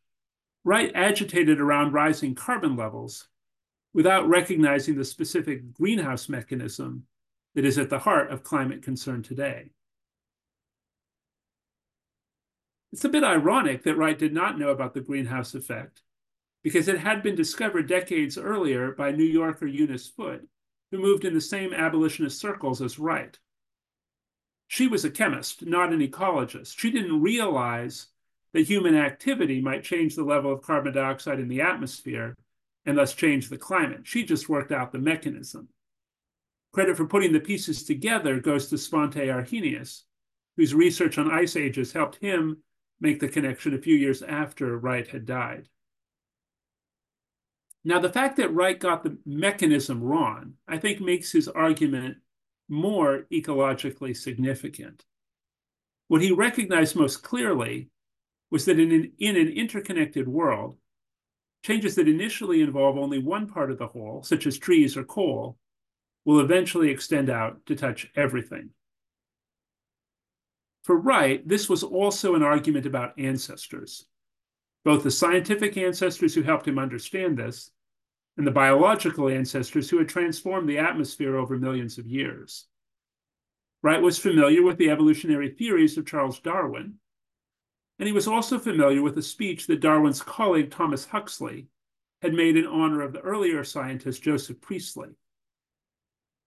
[0.63, 3.27] Wright agitated around rising carbon levels
[3.93, 7.03] without recognizing the specific greenhouse mechanism
[7.55, 9.71] that is at the heart of climate concern today.
[12.91, 16.01] It's a bit ironic that Wright did not know about the greenhouse effect
[16.63, 20.47] because it had been discovered decades earlier by New Yorker Eunice Foote,
[20.91, 23.37] who moved in the same abolitionist circles as Wright.
[24.67, 26.77] She was a chemist, not an ecologist.
[26.77, 28.07] She didn't realize
[28.53, 32.35] that human activity might change the level of carbon dioxide in the atmosphere
[32.85, 34.01] and thus change the climate.
[34.03, 35.69] She just worked out the mechanism.
[36.71, 40.03] Credit for putting the pieces together goes to Svante Arrhenius,
[40.57, 42.57] whose research on ice ages helped him
[42.99, 45.67] make the connection a few years after Wright had died.
[47.83, 52.17] Now, the fact that Wright got the mechanism wrong, I think, makes his argument
[52.69, 55.03] more ecologically significant.
[56.07, 57.89] What he recognized most clearly
[58.53, 60.77] was that in an, in an interconnected world,
[61.63, 65.57] changes that initially involve only one part of the whole, such as trees or coal,
[66.23, 68.69] will eventually extend out to touch everything.
[70.83, 74.05] For Wright, this was also an argument about ancestors,
[74.85, 77.71] both the scientific ancestors who helped him understand this
[78.37, 82.67] and the biological ancestors who had transformed the atmosphere over millions of years.
[83.81, 86.99] Wright was familiar with the evolutionary theories of Charles Darwin,
[87.99, 91.67] and he was also familiar with a speech that Darwin's colleague Thomas Huxley
[92.21, 95.09] had made in honor of the earlier scientist Joseph Priestley.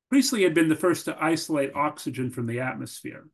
[0.08, 3.28] Priestley had been the first to isolate oxygen from the atmosphere.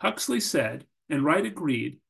[0.00, 2.00] Huxley said, and Wright agreed,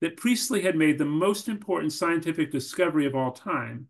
[0.00, 3.88] that Priestley had made the most important scientific discovery of all time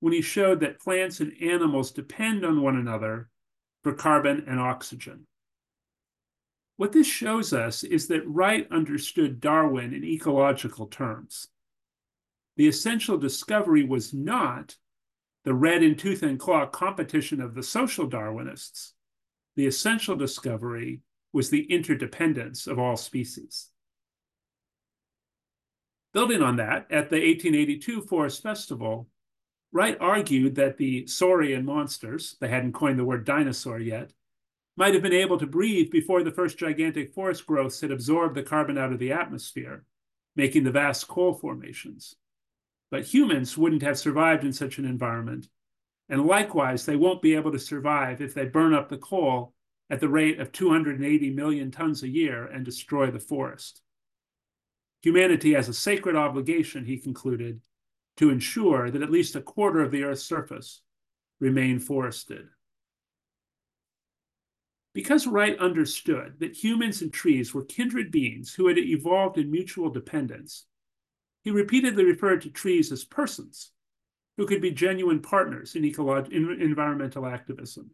[0.00, 3.28] when he showed that plants and animals depend on one another
[3.82, 5.26] for carbon and oxygen.
[6.76, 11.48] What this shows us is that Wright understood Darwin in ecological terms.
[12.56, 14.76] The essential discovery was not
[15.44, 18.92] the red in tooth and claw competition of the social Darwinists.
[19.54, 21.00] The essential discovery
[21.32, 23.68] was the interdependence of all species.
[26.12, 29.08] Building on that, at the 1882 Forest Festival,
[29.72, 34.12] Wright argued that the saurian monsters, they hadn't coined the word dinosaur yet,
[34.76, 38.42] might have been able to breathe before the first gigantic forest growths had absorbed the
[38.42, 39.84] carbon out of the atmosphere,
[40.34, 42.14] making the vast coal formations.
[42.90, 45.48] But humans wouldn't have survived in such an environment.
[46.08, 49.54] And likewise, they won't be able to survive if they burn up the coal
[49.90, 53.82] at the rate of 280 million tons a year and destroy the forest.
[55.02, 57.60] Humanity has a sacred obligation, he concluded,
[58.16, 60.82] to ensure that at least a quarter of the Earth's surface
[61.40, 62.48] remain forested.
[64.96, 69.90] Because Wright understood that humans and trees were kindred beings who had evolved in mutual
[69.90, 70.64] dependence,
[71.44, 73.72] he repeatedly referred to trees as persons
[74.38, 77.90] who could be genuine partners in, ecolog- in environmental activism.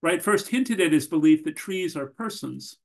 [0.00, 2.78] Wright first hinted at his belief that trees are persons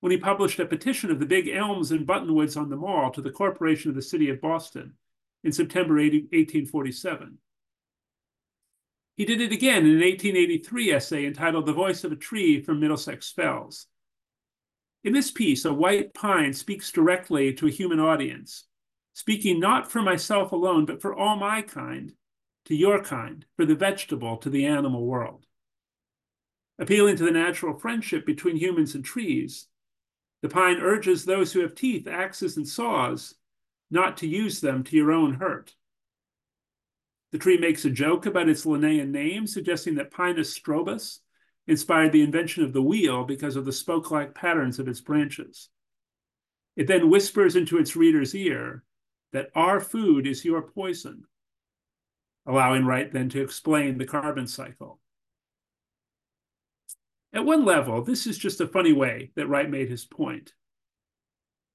[0.00, 3.20] when he published a petition of the big elms and buttonwoods on the mall to
[3.20, 4.94] the Corporation of the City of Boston
[5.42, 7.36] in September 80, 1847.
[9.16, 12.80] He did it again in an 1883 essay entitled The Voice of a Tree from
[12.80, 13.86] Middlesex Fells.
[15.04, 18.64] In this piece, a white pine speaks directly to a human audience,
[19.12, 22.14] speaking not for myself alone, but for all my kind,
[22.64, 25.46] to your kind, for the vegetable, to the animal world.
[26.80, 29.68] Appealing to the natural friendship between humans and trees,
[30.42, 33.34] the pine urges those who have teeth, axes, and saws
[33.92, 35.76] not to use them to your own hurt.
[37.34, 41.18] The tree makes a joke about its Linnaean name, suggesting that Pinus strobus
[41.66, 45.68] inspired the invention of the wheel because of the spoke like patterns of its branches.
[46.76, 48.84] It then whispers into its reader's ear
[49.32, 51.24] that our food is your poison,
[52.46, 55.00] allowing Wright then to explain the carbon cycle.
[57.32, 60.54] At one level, this is just a funny way that Wright made his point.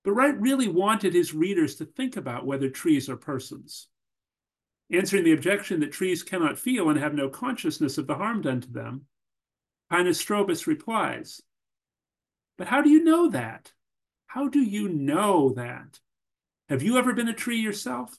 [0.06, 3.90] But Wright really wanted his readers to think about whether trees are persons.
[4.92, 8.62] Answering the objection that trees cannot feel and have no consciousness of the harm done
[8.62, 9.06] to them,
[9.92, 11.42] Pinus strobus replies,
[12.58, 13.72] But how do you know that?
[14.28, 16.00] How do you know that?
[16.70, 18.18] Have you ever been a tree yourself?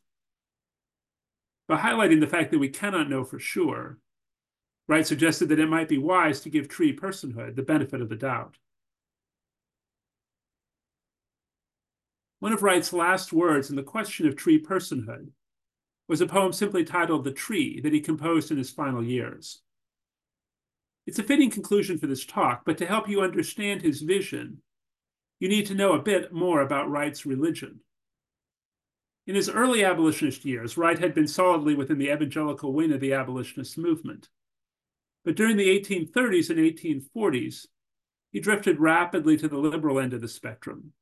[1.69, 3.99] By highlighting the fact that we cannot know for sure,
[4.89, 8.17] Wright suggested that it might be wise to give tree personhood the benefit of the
[8.17, 8.59] doubt.
[12.41, 15.29] One of Wright's last words in the question of tree personhood
[16.11, 19.61] was a poem simply titled The Tree that he composed in his final years.
[21.07, 24.61] It's a fitting conclusion for this talk, but to help you understand his vision,
[25.39, 27.79] you need to know a bit more about Wright's religion.
[29.29, 33.13] In his early abolitionist years, Wright had been solidly within the evangelical wing of the
[33.13, 34.31] abolitionist movement.
[35.25, 37.67] But during the 1830s and 1840s,
[38.33, 40.93] he drifted rapidly to the liberal end of the spectrum,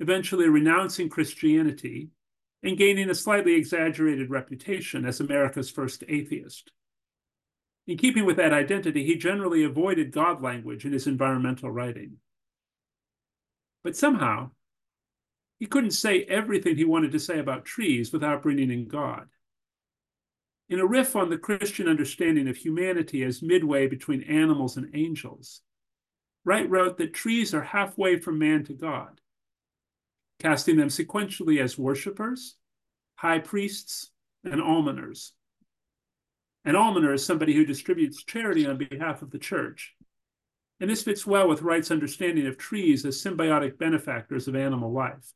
[0.00, 2.12] eventually renouncing Christianity
[2.62, 6.72] and gaining a slightly exaggerated reputation as America's first atheist.
[7.86, 12.18] In keeping with that identity, he generally avoided God language in his environmental writing.
[13.82, 14.50] But somehow,
[15.58, 19.28] he couldn't say everything he wanted to say about trees without bringing in God.
[20.68, 25.62] In a riff on the Christian understanding of humanity as midway between animals and angels,
[26.44, 29.20] Wright wrote that trees are halfway from man to God
[30.38, 32.56] casting them sequentially as worshippers,
[33.16, 34.10] high priests,
[34.44, 35.32] and almoners.
[36.64, 39.94] An almoner is somebody who distributes charity on behalf of the church.
[40.80, 45.32] And this fits well with Wright's understanding of trees as symbiotic benefactors of animal life.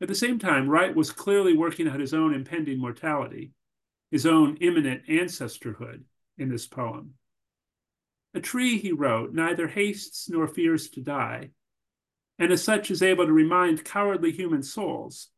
[0.00, 3.52] At the same time, Wright was clearly working out his own impending mortality,
[4.10, 6.04] his own imminent ancestorhood
[6.38, 7.14] in this poem.
[8.32, 11.50] A tree, he wrote, neither hastes nor fears to die,
[12.40, 15.28] and as such is able to remind cowardly human souls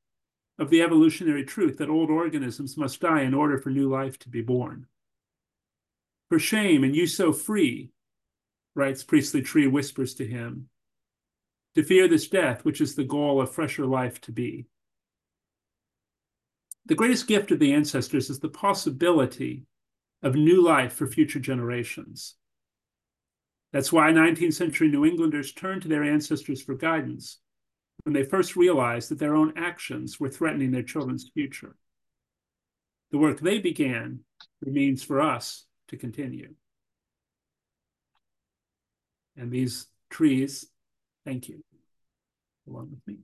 [0.58, 4.28] of the evolutionary truth that old organisms must die in order for new life to
[4.28, 4.86] be born.
[6.28, 7.90] For shame, and you so free,
[8.74, 10.68] Wright's priestly tree whispers to him,
[11.74, 14.66] to fear this death, which is the goal of fresher life to be.
[16.86, 19.66] The greatest gift of the ancestors is the possibility
[20.22, 22.36] of new life for future generations.
[23.72, 27.38] That's why 19th century New Englanders turned to their ancestors for guidance
[28.04, 31.76] when they first realized that their own actions were threatening their children's future.
[33.10, 34.20] The work they began
[34.60, 36.54] remains for us to continue.
[39.36, 40.66] And these trees,
[41.24, 41.62] thank you,
[42.68, 43.20] along with me.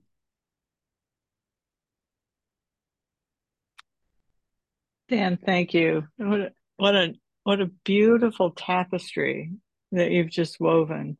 [5.09, 6.07] Dan, thank you.
[6.17, 9.51] What a, what a what a beautiful tapestry
[9.91, 11.17] that you've just woven,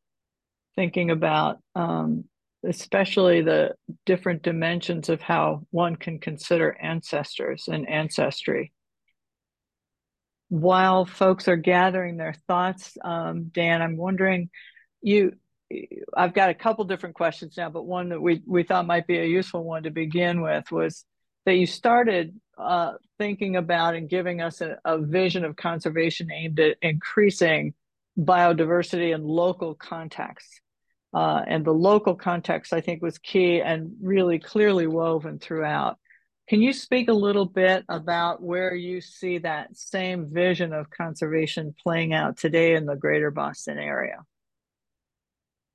[0.75, 2.25] thinking about um,
[2.65, 3.73] especially the
[4.05, 8.73] different dimensions of how one can consider ancestors and ancestry.
[10.49, 14.49] While folks are gathering their thoughts, um, Dan, I'm wondering,
[15.01, 15.33] you,
[16.15, 19.19] I've got a couple different questions now, but one that we we thought might be
[19.19, 21.05] a useful one to begin with was
[21.45, 26.59] that you started uh, thinking about and giving us a, a vision of conservation aimed
[26.59, 27.73] at increasing
[28.19, 30.61] biodiversity and local contexts.
[31.13, 35.97] Uh, and the local context, I think, was key and really clearly woven throughout.
[36.47, 41.75] Can you speak a little bit about where you see that same vision of conservation
[41.81, 44.17] playing out today in the greater Boston area?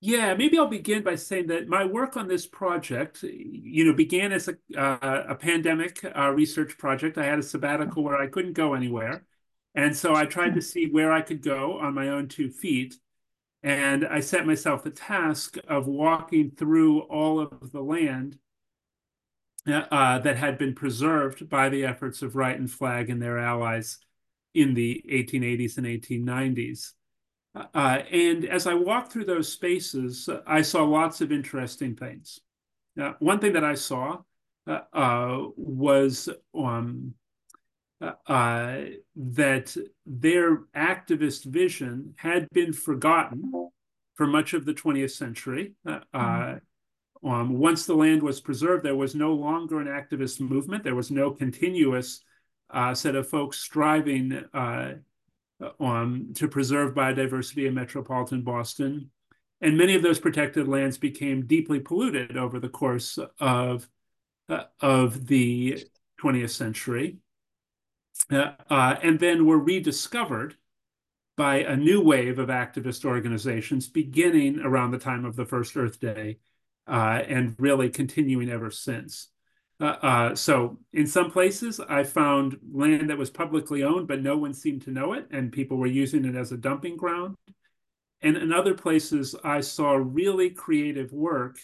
[0.01, 4.33] Yeah, maybe I'll begin by saying that my work on this project, you know, began
[4.33, 7.17] as a, uh, a pandemic uh, research project.
[7.17, 9.25] I had a sabbatical where I couldn't go anywhere.
[9.75, 12.97] And so I tried to see where I could go on my own two feet.
[13.63, 18.39] And I set myself the task of walking through all of the land
[19.67, 23.99] uh, that had been preserved by the efforts of Wright and Flagg and their allies
[24.53, 26.93] in the 1880s and 1890s.
[27.55, 32.41] Uh, and as I walked through those spaces, I saw lots of interesting things.
[32.97, 34.19] Now, one thing that I saw
[34.67, 37.15] uh, uh was um,
[38.01, 38.81] uh,
[39.17, 39.77] that
[40.07, 43.71] their activist vision had been forgotten
[44.15, 45.75] for much of the 20th century.
[45.87, 47.29] Uh, mm-hmm.
[47.29, 50.85] um, once the land was preserved, there was no longer an activist movement.
[50.85, 52.23] There was no continuous
[52.71, 54.95] uh, set of folks striving uh,
[55.81, 59.11] um, to preserve biodiversity in metropolitan Boston.
[59.61, 63.89] And many of those protected lands became deeply polluted over the course of,
[64.49, 65.87] uh, of the
[66.21, 67.19] 20th century
[68.31, 70.57] uh, uh, and then were rediscovered
[71.37, 75.99] by a new wave of activist organizations beginning around the time of the first Earth
[75.99, 76.39] Day
[76.87, 79.29] uh, and really continuing ever since.
[79.81, 84.55] Uh, so in some places, I found land that was publicly owned, but no one
[84.55, 87.35] seemed to know it, and people were using it as a dumping ground.
[88.23, 91.59] and in other places, I saw really creative work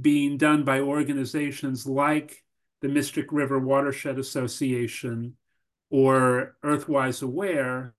[0.00, 2.42] being done by organizations like
[2.80, 5.36] the Mystic River Watershed Association
[5.92, 7.94] or Earthwise Aware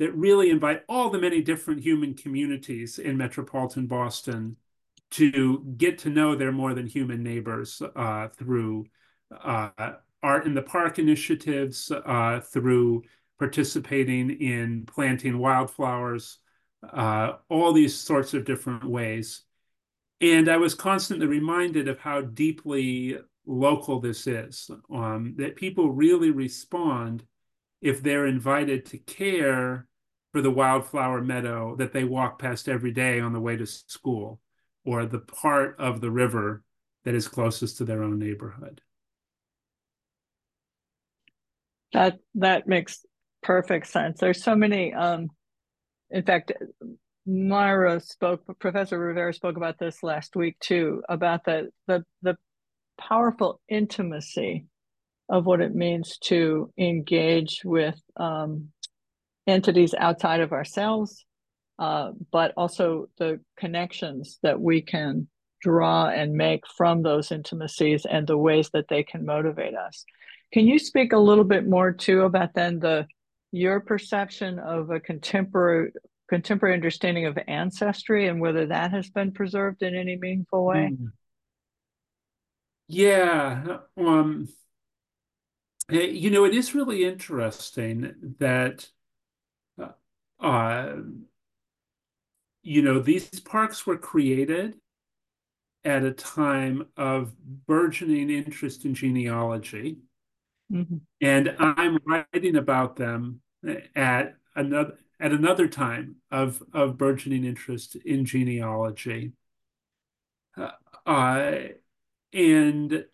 [0.00, 4.56] that really invite all the many different human communities in metropolitan Boston
[5.12, 8.86] to get to know their more than human neighbors uh, through
[9.40, 9.70] uh,
[10.20, 13.04] art in the park initiatives, uh, through
[13.38, 16.38] participating in planting wildflowers,
[16.92, 19.42] uh, all these sorts of different ways.
[20.20, 23.16] And I was constantly reminded of how deeply
[23.48, 27.24] local this is, um, that people really respond
[27.80, 29.86] if they're invited to care
[30.32, 34.40] for the wildflower meadow that they walk past every day on the way to school
[34.84, 36.62] or the part of the river
[37.04, 38.82] that is closest to their own neighborhood.
[41.92, 43.04] That that makes
[43.42, 44.20] perfect sense.
[44.20, 45.28] There's so many um
[46.10, 46.52] in fact
[47.26, 52.36] Mayra spoke Professor Rivera spoke about this last week too about the the the
[52.98, 54.66] powerful intimacy
[55.28, 58.68] of what it means to engage with um,
[59.46, 61.24] entities outside of ourselves,
[61.78, 65.28] uh, but also the connections that we can
[65.60, 70.04] draw and make from those intimacies and the ways that they can motivate us.
[70.52, 73.06] Can you speak a little bit more too about then the
[73.50, 75.92] your perception of a contemporary
[76.28, 80.90] contemporary understanding of ancestry and whether that has been preserved in any meaningful way?
[80.92, 81.12] Mm.
[82.88, 84.48] Yeah, um,
[85.90, 88.88] eh, you know, it is really interesting that
[90.40, 90.96] uh,
[92.62, 94.74] you know, these parks were created
[95.84, 97.32] at a time of
[97.66, 99.98] burgeoning interest in genealogy.
[100.70, 100.96] Mm-hmm.
[101.20, 103.40] And I'm writing about them
[103.96, 109.32] at another at another time of of burgeoning interest in genealogy.
[110.56, 110.70] Uh,
[111.06, 111.52] uh,
[112.32, 113.04] and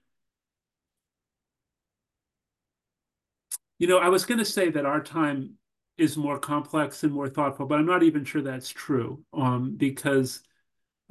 [3.78, 5.54] you know, I was going to say that our time
[5.98, 10.40] is more complex and more thoughtful, but I'm not even sure that's true um, because,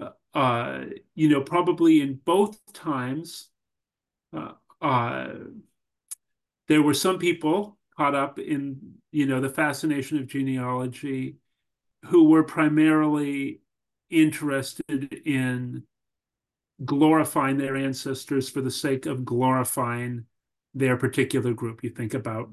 [0.01, 0.86] uh, uh,
[1.16, 3.49] you know, probably in both times,
[4.36, 5.34] uh, uh,
[6.68, 11.38] there were some people caught up in, you know, the fascination of genealogy
[12.06, 13.62] who were primarily
[14.10, 15.84] interested in
[16.84, 20.26] glorifying their ancestors for the sake of glorifying
[20.74, 21.84] their particular group.
[21.84, 22.49] You think about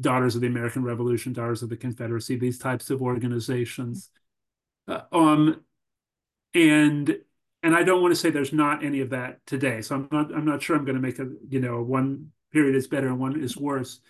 [0.00, 4.10] Daughters of the American Revolution, Daughters of the Confederacy, these types of organizations.
[4.88, 5.64] Uh, um,
[6.52, 7.16] and
[7.62, 9.80] and I don't want to say there's not any of that today.
[9.82, 12.74] So I'm not I'm not sure I'm going to make a you know one period
[12.74, 14.00] is better and one is worse,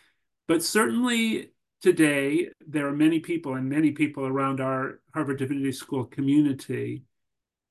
[0.49, 1.51] but certainly
[1.81, 7.05] today there are many people and many people around our Harvard Divinity School community,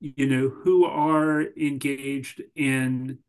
[0.04, 3.20] you know, who are engaged in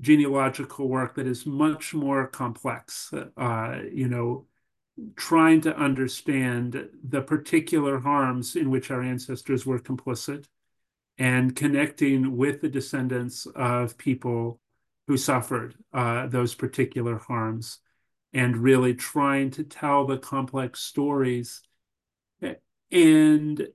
[0.00, 3.12] genealogical work that is much more complex.
[3.36, 4.46] Uh, you know,
[5.16, 10.46] trying to understand the particular harms in which our ancestors were complicit
[11.18, 14.60] and connecting with the descendants of people
[15.08, 17.78] who suffered uh, those particular harms
[18.32, 21.60] and really trying to tell the complex stories
[22.90, 23.66] and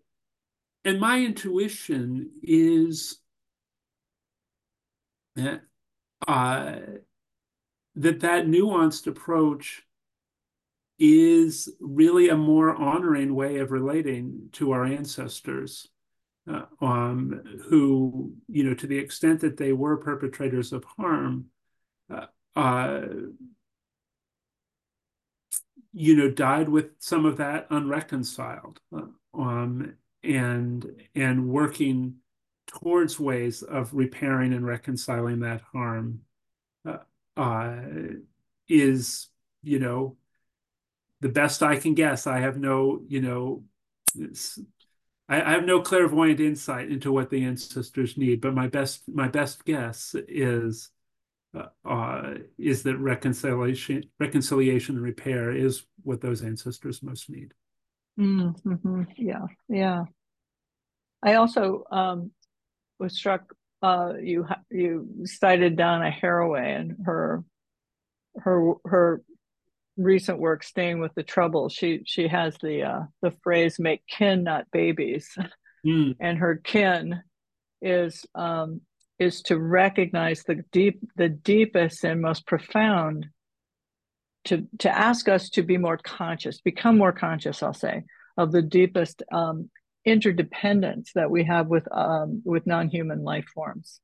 [0.89, 3.19] and my intuition is
[5.35, 5.61] that
[6.27, 6.77] uh,
[7.95, 9.83] that that nuanced approach
[10.97, 15.87] is really a more honoring way of relating to our ancestors
[16.51, 21.45] uh, um, who, you know, to the extent that they were perpetrators of harm,
[22.11, 22.25] uh,
[22.55, 23.01] uh,
[25.93, 29.03] you know, died with some of that unreconciled uh,
[29.35, 29.93] um,
[30.23, 32.15] and and working
[32.67, 36.21] towards ways of repairing and reconciling that harm
[36.85, 36.97] uh,
[37.35, 37.81] uh,
[38.67, 39.27] is,
[39.63, 40.17] you know,
[41.21, 42.27] the best I can guess.
[42.27, 43.63] I have no, you know,
[45.27, 49.27] I, I have no clairvoyant insight into what the ancestors need, but my best my
[49.27, 50.91] best guess is
[51.55, 57.53] uh, uh, is that reconciliation reconciliation and repair is what those ancestors most need.
[58.19, 59.03] Mm-hmm.
[59.17, 60.03] Yeah, yeah.
[61.23, 62.31] I also um,
[62.99, 63.53] was struck.
[63.81, 67.43] Uh, you you cited Donna Haraway and her
[68.35, 69.21] her her
[69.95, 71.69] recent work, staying with the trouble.
[71.69, 75.29] She she has the uh, the phrase "make kin, not babies,"
[75.85, 76.15] mm.
[76.19, 77.21] and her kin
[77.81, 78.81] is um,
[79.17, 83.27] is to recognize the deep the deepest and most profound
[84.45, 88.03] to to ask us to be more conscious become more conscious i'll say
[88.37, 89.69] of the deepest um,
[90.05, 93.99] interdependence that we have with um, with non-human life forms,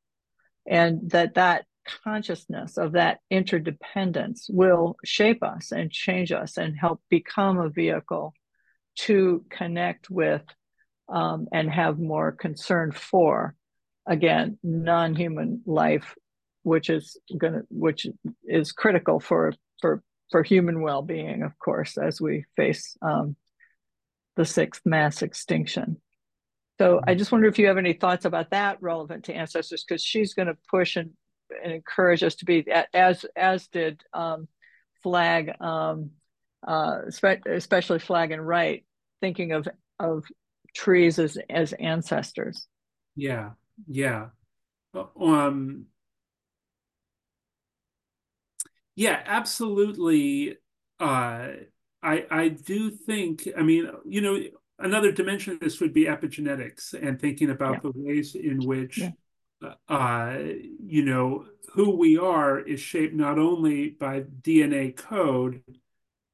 [0.68, 1.66] and that that
[2.04, 8.34] consciousness of that interdependence will shape us and change us and help become a vehicle
[8.96, 10.42] to connect with
[11.08, 13.56] um, and have more concern for
[14.08, 16.16] again non-human life
[16.64, 18.08] which is gonna which
[18.44, 23.36] is critical for for for human well-being of course as we face um,
[24.36, 25.98] the sixth mass extinction.
[26.80, 30.04] So i just wonder if you have any thoughts about that relevant to ancestors because
[30.04, 31.12] she's going to push and,
[31.64, 34.48] and encourage us to be as as did um,
[35.04, 36.12] Flagg um,
[36.68, 37.02] uh,
[37.48, 38.84] especially Flagg and Wright
[39.22, 39.68] thinking of
[40.00, 40.26] of
[40.76, 42.68] trees as as ancestors.
[43.16, 43.52] Yeah
[43.88, 44.28] yeah.
[45.20, 45.86] Um
[48.96, 50.58] yeah absolutely
[51.00, 51.50] uh
[52.04, 54.40] i i do think i mean you know
[54.80, 57.80] another dimension of this would be epigenetics and thinking about yeah.
[57.84, 59.74] the ways in which yeah.
[59.90, 60.38] uh
[60.86, 65.62] you know who we are is shaped not only by dna code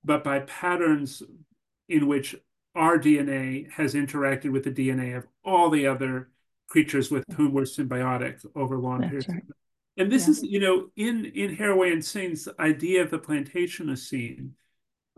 [0.03, 1.24] but by patterns
[1.88, 2.36] in which
[2.76, 6.30] our DNA has interacted with the DNA of all the other
[6.68, 9.30] creatures with whom we're symbiotic over long That's periods.
[9.30, 9.43] Right.
[10.02, 10.32] And this yeah.
[10.32, 14.49] is, you know, in in Haraway and Tsing's idea of the plantation Plantationocene,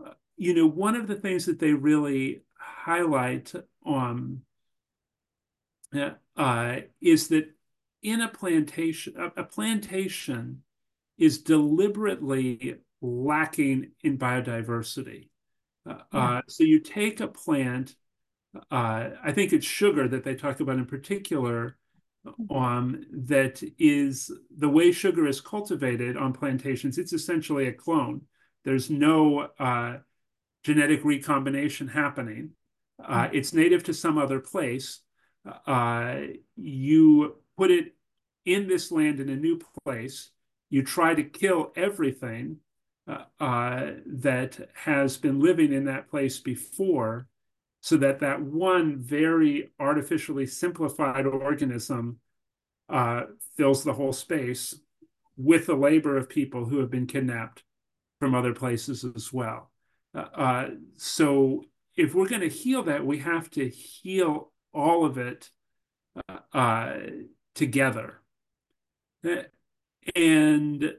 [0.04, 3.50] uh, you know, one of the things that they really highlight
[3.86, 4.42] um,
[6.36, 7.50] uh, is that
[8.02, 10.62] in a plantation, a, a plantation
[11.16, 15.30] is deliberately lacking in biodiversity.
[15.88, 17.94] Uh, uh, so you take a plant,
[18.70, 21.78] uh, I think it's sugar that they talk about in particular,
[22.50, 28.22] um, that is the way sugar is cultivated on plantations, it's essentially a clone.
[28.64, 29.98] There's no uh,
[30.62, 32.50] genetic recombination happening.
[33.02, 35.00] Uh, it's native to some other place.
[35.66, 36.20] Uh,
[36.56, 37.94] you put it
[38.44, 40.30] in this land in a new place.
[40.70, 42.58] You try to kill everything
[43.06, 47.26] uh, that has been living in that place before
[47.84, 52.16] so that that one very artificially simplified organism
[52.88, 53.24] uh,
[53.58, 54.74] fills the whole space
[55.36, 57.62] with the labor of people who have been kidnapped
[58.18, 59.70] from other places as well.
[60.14, 61.62] Uh, uh so
[61.94, 65.50] if we're going to heal that, we have to heal all of it
[66.26, 66.96] uh, uh,
[67.54, 68.22] together.
[70.16, 70.96] And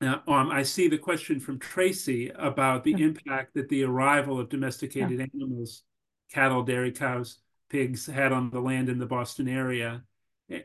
[0.00, 3.06] uh, um, I see the question from Tracy about the yeah.
[3.06, 5.26] impact that the arrival of domesticated yeah.
[5.34, 5.82] animals,
[6.30, 7.38] cattle, dairy cows,
[7.70, 10.02] pigs, had on the land in the Boston area.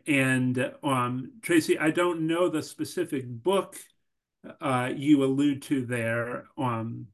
[0.06, 3.78] And um, Tracy, I don't know the specific book
[4.60, 7.08] uh, you allude to there, um,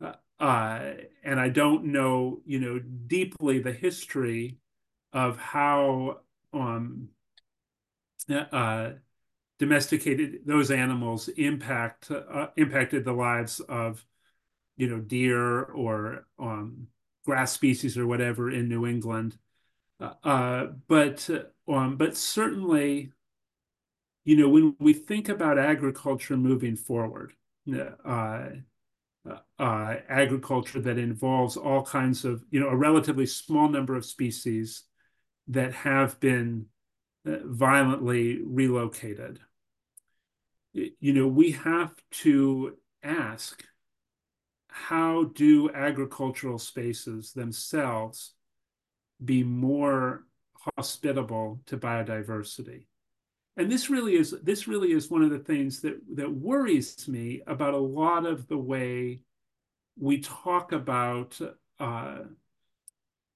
[0.00, 0.92] uh, uh
[1.24, 4.58] and I don't know, you know, deeply the history
[5.12, 6.20] of how
[6.52, 7.08] um,
[8.30, 8.90] uh,
[9.62, 14.04] domesticated those animals impact uh, impacted the lives of
[14.76, 16.88] you know deer or um,
[17.24, 19.38] grass species or whatever in New England.
[20.00, 21.30] Uh, uh but
[21.68, 23.12] um, but certainly,
[24.24, 27.32] you know, when we think about agriculture moving forward,
[27.72, 28.48] uh,
[29.60, 34.82] uh, agriculture that involves all kinds of, you know, a relatively small number of species
[35.46, 36.66] that have been
[37.24, 39.38] uh, violently relocated
[40.72, 43.64] you know, we have to ask
[44.68, 48.32] how do agricultural spaces themselves
[49.22, 50.24] be more
[50.76, 52.86] hospitable to biodiversity?
[53.56, 57.42] And this really is this really is one of the things that that worries me
[57.46, 59.20] about a lot of the way
[59.98, 61.38] we talk about
[61.78, 62.20] uh,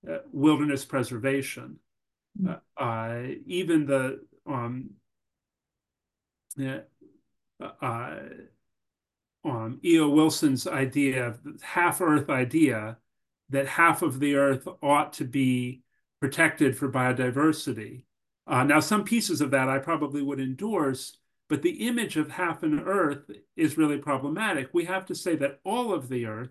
[0.08, 1.78] uh, wilderness preservation.
[2.40, 2.58] Mm.
[2.78, 4.90] Uh, uh, even the um,
[7.60, 8.16] uh,
[9.44, 10.08] um, E.O.
[10.08, 12.98] Wilson's idea, of the half Earth idea,
[13.50, 15.82] that half of the Earth ought to be
[16.20, 18.04] protected for biodiversity.
[18.46, 21.18] Uh, now, some pieces of that I probably would endorse,
[21.48, 24.68] but the image of half an Earth is really problematic.
[24.72, 26.50] We have to say that all of the Earth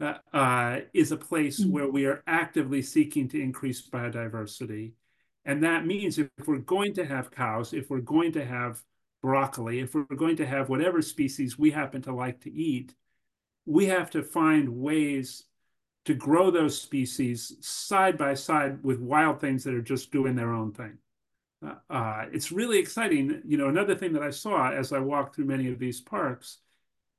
[0.00, 1.72] uh, uh, is a place mm -hmm.
[1.72, 4.94] where we are actively seeking to increase biodiversity.
[5.44, 8.82] And that means if we're going to have cows, if we're going to have
[9.24, 12.94] broccoli, if we're going to have whatever species we happen to like to eat,
[13.64, 15.44] we have to find ways
[16.04, 20.52] to grow those species side by side with wild things that are just doing their
[20.52, 20.98] own thing.
[21.66, 23.40] Uh, uh, it's really exciting.
[23.46, 26.58] You know, another thing that I saw as I walked through many of these parks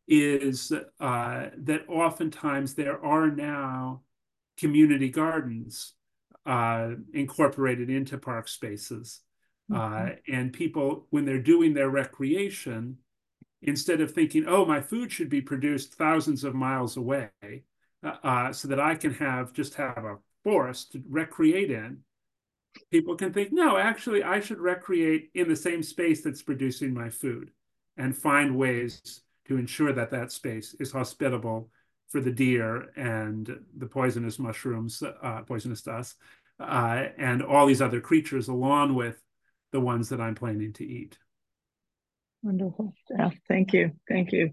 [0.07, 4.02] is uh, that oftentimes there are now
[4.57, 5.94] community gardens
[6.45, 9.22] uh, incorporated into park spaces.
[9.73, 10.33] Uh, mm-hmm.
[10.33, 12.97] and people, when they're doing their recreation,
[13.61, 17.29] instead of thinking, oh, my food should be produced thousands of miles away
[18.03, 21.99] uh, uh, so that I can have just have a forest to recreate in,
[22.91, 27.09] people can think, no, actually, I should recreate in the same space that's producing my
[27.09, 27.51] food
[27.97, 31.69] and find ways to ensure that that space is hospitable
[32.09, 36.17] for the deer and the poisonous mushrooms, uh, poisonous dust,
[36.59, 39.21] uh, and all these other creatures, along with
[39.76, 41.18] the ones that I'm planning to eat.
[42.41, 42.93] Wonderful.
[43.10, 43.91] Yeah, thank you.
[44.07, 44.52] Thank you.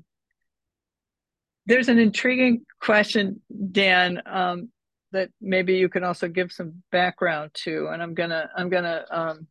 [1.66, 3.40] There's an intriguing question,
[3.70, 4.70] Dan, um,
[5.12, 9.46] that maybe you can also give some background to, and I'm gonna I'm gonna um,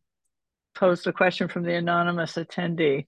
[0.74, 3.06] pose the question from the anonymous attendee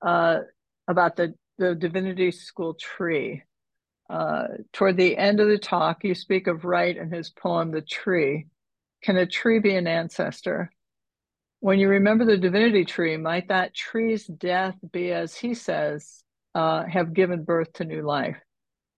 [0.00, 0.38] uh,
[0.86, 3.42] about the the divinity school tree.
[4.08, 7.82] Uh, toward the end of the talk, you speak of Wright and his poem, The
[7.82, 8.46] Tree.
[9.02, 10.70] Can a tree be an ancestor?
[11.60, 16.22] When you remember the divinity tree, might that tree's death be, as he says,
[16.54, 18.36] uh, have given birth to new life?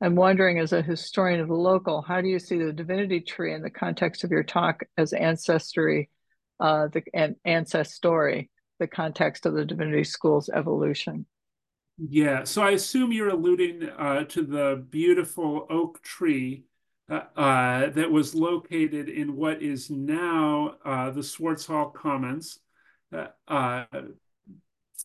[0.02, 3.54] I'm wondering, as a historian of the local, how do you see the divinity tree
[3.54, 6.10] in the context of your talk as ancestry,
[6.58, 11.26] uh, the and ancestry, the context of the divinity school's evolution?
[11.98, 16.64] Yeah, so I assume you're alluding uh, to the beautiful oak tree
[17.10, 22.60] uh, uh, that was located in what is now uh, the Swartz Hall Commons,
[23.12, 23.84] uh, uh,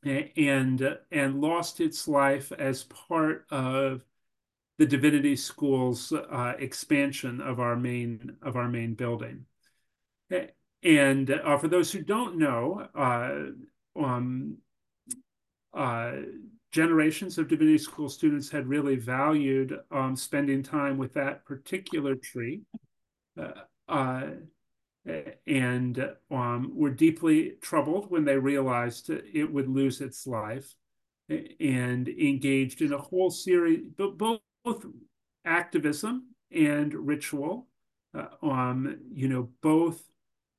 [0.03, 4.05] and and lost its life as part of
[4.77, 6.13] the Divinity School's
[6.59, 9.45] expansion of our main of our main building.
[10.83, 11.27] And
[11.59, 12.87] for those who don't know,
[13.95, 14.57] um,
[16.75, 22.63] generations of divinity school students had really valued um, spending time with that particular tree
[23.39, 23.51] uh,
[23.87, 24.25] uh,
[25.47, 30.75] and um, were deeply troubled when they realized it would lose its life
[31.29, 34.85] and engaged in a whole series both,
[35.45, 37.67] activism and ritual
[38.13, 40.03] uh, um, you know both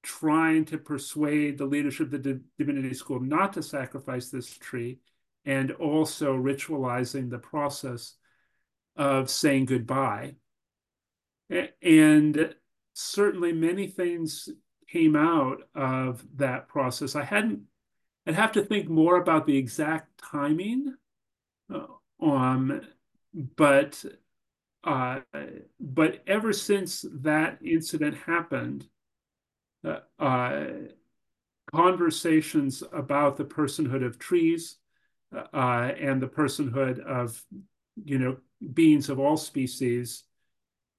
[0.03, 4.99] trying to persuade the leadership of the divinity school not to sacrifice this tree
[5.47, 8.17] and also ritualizing the process
[8.97, 10.35] of saying goodbye.
[11.81, 12.55] And
[12.95, 14.49] certainly many things
[14.89, 17.15] came out of that process.
[17.15, 17.63] I hadn't,
[18.27, 20.95] I'd have to think more about the exact timing,
[21.73, 21.87] uh,
[22.21, 22.81] um,
[23.57, 24.05] but
[24.83, 25.21] uh,
[25.81, 28.87] but ever since that incident happened,
[29.85, 30.67] uh, uh,
[31.75, 34.77] conversations about the personhood of trees,
[35.35, 37.43] uh, and the personhood of,
[38.05, 38.37] you know,
[38.73, 40.25] beings of all species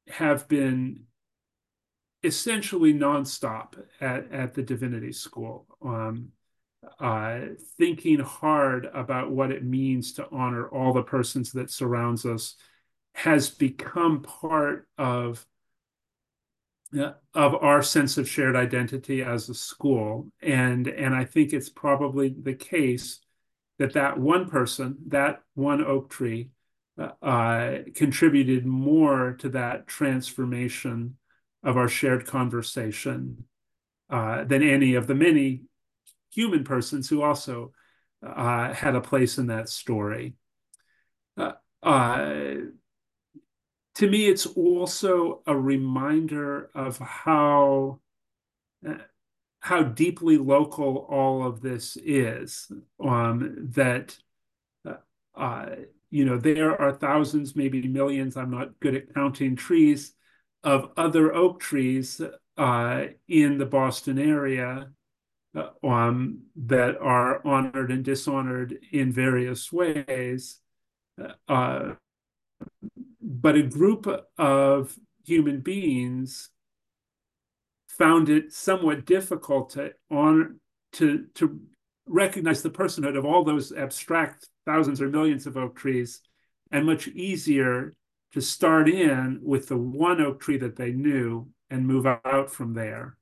[0.07, 1.03] have been
[2.23, 5.65] essentially nonstop at, at the divinity school.
[5.83, 6.29] Um,
[6.99, 7.39] uh,
[7.77, 12.55] thinking hard about what it means to honor all the persons that surrounds us
[13.13, 15.45] has become part of
[16.97, 21.69] uh, of our sense of shared identity as a school and and I think it's
[21.69, 23.19] probably the case
[23.79, 26.49] that that one person, that one oak tree,
[26.99, 31.17] uh, uh, contributed more to that transformation
[31.63, 33.45] of our shared conversation
[34.09, 35.63] uh, than any of the many
[36.33, 37.71] human persons who also
[38.25, 40.35] uh, had a place in that story.
[41.35, 42.55] Uh, uh,
[43.95, 47.99] to me, it's also a reminder of how
[49.59, 52.71] how deeply local all of this is.
[53.03, 54.17] Um, that
[54.85, 54.95] uh,
[55.35, 55.69] uh,
[56.09, 58.37] you know there are thousands, maybe millions.
[58.37, 60.13] I'm not good at counting trees
[60.63, 62.21] of other oak trees
[62.57, 64.89] uh, in the Boston area
[65.55, 70.59] uh, um, that are honored and dishonored in various ways.
[71.47, 71.93] Uh,
[73.21, 74.07] but a group
[74.37, 76.49] of human beings
[77.97, 80.59] found it somewhat difficult to on
[80.93, 81.59] to to
[82.07, 86.21] recognize the personhood of all those abstract thousands or millions of oak trees,
[86.71, 87.93] and much easier
[88.33, 92.73] to start in with the one oak tree that they knew and move out from
[92.73, 93.17] there.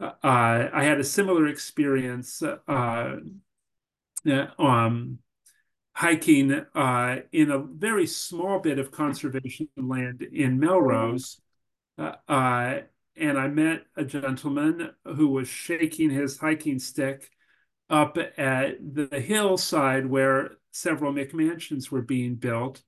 [0.00, 3.16] Uh, I had a similar experience uh,
[4.58, 5.18] um,
[5.94, 11.40] hiking uh, in a very small bit of conservation land in Melrose.
[11.96, 12.80] Uh, uh,
[13.16, 17.30] and I met a gentleman who was shaking his hiking stick
[17.88, 22.82] up at the hillside where several McMansions were being built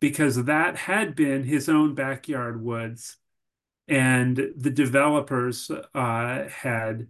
[0.00, 3.16] because that had been his own backyard woods
[3.88, 7.08] and the developers uh, had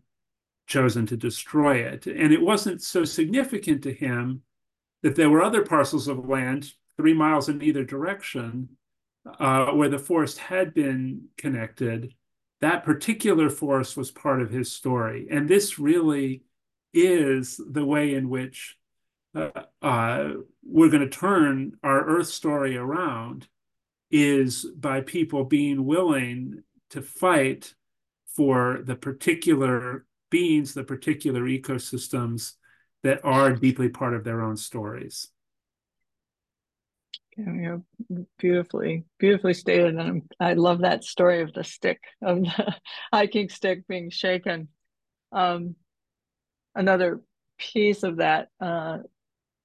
[0.67, 2.07] chosen to destroy it.
[2.07, 4.43] And it wasn't so significant to him
[5.03, 8.71] that there were other parcels of land three miles in either direction
[9.39, 12.15] uh, where the forest had been connected.
[12.65, 15.27] That particular force was part of his story.
[15.31, 16.45] And this really
[16.95, 18.79] is the way in which
[19.35, 19.51] uh,
[19.83, 20.31] uh,
[20.63, 23.49] we're going to turn our Earth story around
[24.11, 27.75] is by people being willing to fight
[28.35, 32.55] for the particular beings, the particular ecosystems
[33.03, 35.29] that are deeply part of their own stories.
[37.37, 37.79] Yeah,
[38.39, 42.75] beautifully, beautifully stated, and I love that story of the stick of the
[43.13, 44.69] hiking stick being shaken.
[45.33, 45.75] Um,
[46.75, 47.23] another
[47.59, 48.99] piece of that, uh,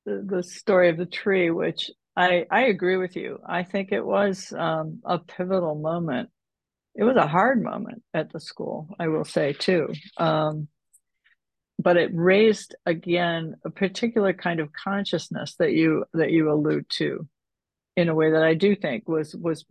[0.06, 3.40] the, the story of the tree, which I I agree with you.
[3.46, 6.30] I think it was um, a pivotal moment.
[6.96, 9.94] It was a hard moment at the school, I will say too.
[10.18, 10.70] Um,
[11.78, 17.28] but it raised again a particular kind of consciousness that you that you allude to
[18.00, 19.66] in a way that I do think was was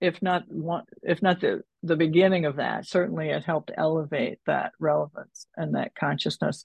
[0.00, 4.72] if not one if not the the beginning of that certainly it helped elevate that
[4.80, 6.62] relevance and that consciousness.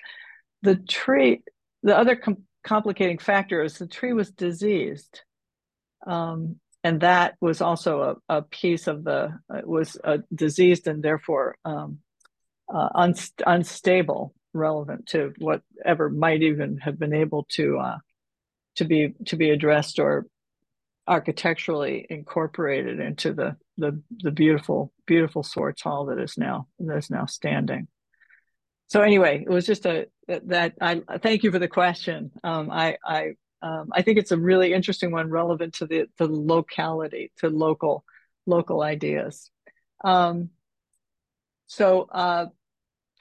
[0.64, 1.44] The tree
[1.84, 5.22] the other com- complicating factor is the tree was diseased
[6.08, 11.56] um, and that was also a, a piece of the was uh, diseased and therefore
[11.66, 12.00] um,
[12.74, 17.98] uh, unst- unstable relevant to whatever might even have been able to uh,
[18.78, 20.26] to be to be addressed or
[21.08, 27.10] architecturally incorporated into the the the beautiful beautiful Swartz Hall that is now that is
[27.10, 27.88] now standing.
[28.88, 32.32] So anyway, it was just a that I thank you for the question.
[32.44, 36.28] Um, I I um, I think it's a really interesting one, relevant to the the
[36.28, 38.04] locality, to local
[38.46, 39.50] local ideas.
[40.04, 40.50] Um,
[41.68, 42.48] so uh,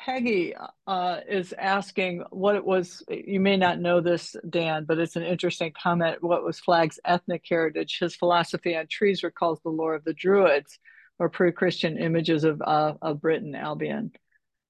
[0.05, 0.55] Peggy
[0.87, 3.03] uh, is asking what it was.
[3.09, 6.23] You may not know this, Dan, but it's an interesting comment.
[6.23, 7.99] What was Flagg's ethnic heritage?
[7.99, 10.79] His philosophy on trees recalls the lore of the Druids
[11.19, 14.13] or pre-Christian images of uh, of Britain, Albion.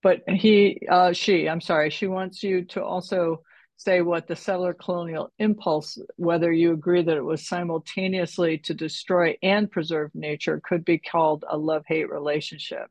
[0.05, 3.43] But he, uh, she, I'm sorry, she wants you to also
[3.77, 9.37] say what the settler colonial impulse, whether you agree that it was simultaneously to destroy
[9.43, 12.87] and preserve nature, could be called a love-hate relationship.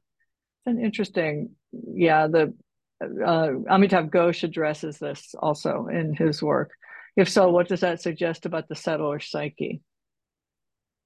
[0.65, 2.53] An interesting yeah, the
[3.01, 6.71] uh, Amitav Ghosh addresses this also in his work.
[7.15, 9.81] If so, what does that suggest about the settler psyche?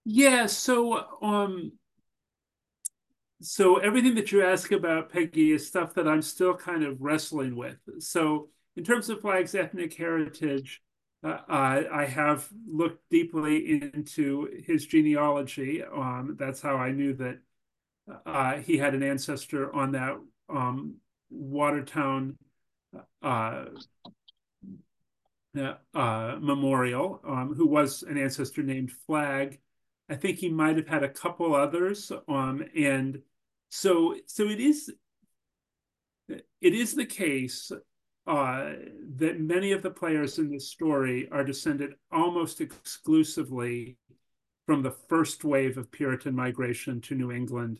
[0.05, 1.73] Yeah, so um,
[3.41, 7.55] so everything that you ask about Peggy is stuff that I'm still kind of wrestling
[7.55, 7.77] with.
[7.99, 10.81] So in terms of Flagg's ethnic heritage,
[11.23, 15.83] uh, I, I have looked deeply into his genealogy.
[15.83, 17.39] Um, that's how I knew that
[18.25, 20.17] uh, he had an ancestor on that
[20.49, 20.95] um,
[21.29, 22.37] Watertown
[23.21, 23.65] uh,
[25.93, 29.59] uh, Memorial, um, who was an ancestor named Flagg.
[30.09, 33.21] I think he might have had a couple others, um, and
[33.69, 34.91] so so it is.
[36.29, 37.71] It is the case
[38.25, 38.73] uh,
[39.15, 43.97] that many of the players in this story are descended almost exclusively
[44.65, 47.79] from the first wave of Puritan migration to New England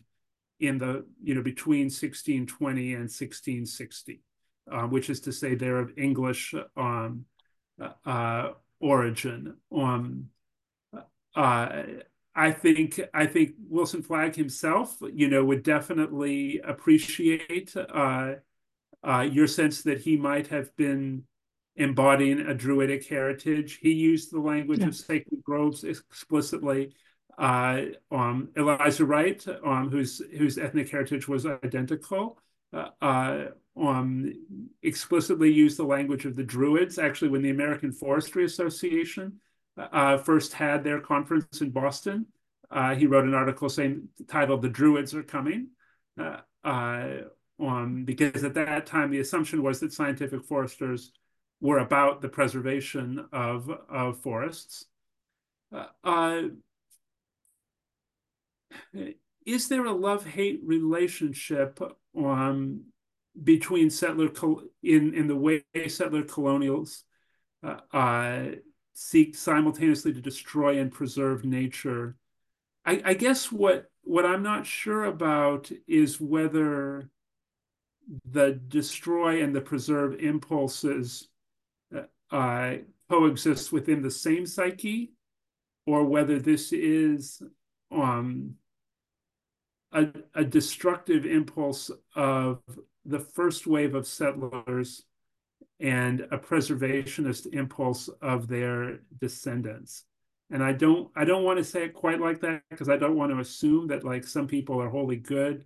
[0.60, 4.22] in the, you know, between 1620 and 1660,
[4.70, 7.24] uh, which is to say they're of English um,
[8.04, 9.56] uh, origin.
[9.74, 10.30] Um,
[11.34, 11.82] uh,
[12.34, 18.34] I think I think Wilson Flagg himself, you know, would definitely appreciate uh,
[19.02, 21.24] uh, your sense that he might have been
[21.76, 23.78] embodying a druidic heritage.
[23.80, 24.88] He used the language yeah.
[24.88, 26.94] of sacred groves explicitly
[27.38, 32.38] uh, um, Elizur Wright, um, whose whose ethnic heritage was identical,
[32.72, 33.44] uh, uh,
[33.76, 34.32] um,
[34.82, 36.98] explicitly used the language of the Druids.
[36.98, 39.40] Actually, when the American Forestry Association
[39.76, 42.26] uh, first had their conference in Boston,
[42.72, 45.68] uh, he wrote an article saying titled "The Druids Are Coming."
[47.60, 51.12] Um, because at that time the assumption was that scientific foresters
[51.60, 54.86] were about the preservation of of forests.
[56.02, 56.42] Uh,
[59.46, 61.80] is there a love hate relationship
[62.16, 62.82] um,
[63.42, 64.30] between settler
[64.82, 67.04] in in the way settler colonials
[67.62, 68.44] uh, uh,
[68.94, 72.16] seek simultaneously to destroy and preserve nature?
[72.84, 77.10] I, I, guess what what I'm not sure about is whether
[78.30, 81.28] the destroy and the preserve impulses
[82.30, 82.74] uh,
[83.10, 85.12] coexist within the same psyche,
[85.86, 87.42] or whether this is
[87.90, 88.54] um,
[89.92, 92.60] a, a destructive impulse of
[93.04, 95.04] the first wave of settlers
[95.80, 100.04] and a preservationist impulse of their descendants
[100.50, 103.16] and i don't i don't want to say it quite like that because i don't
[103.16, 105.64] want to assume that like some people are wholly good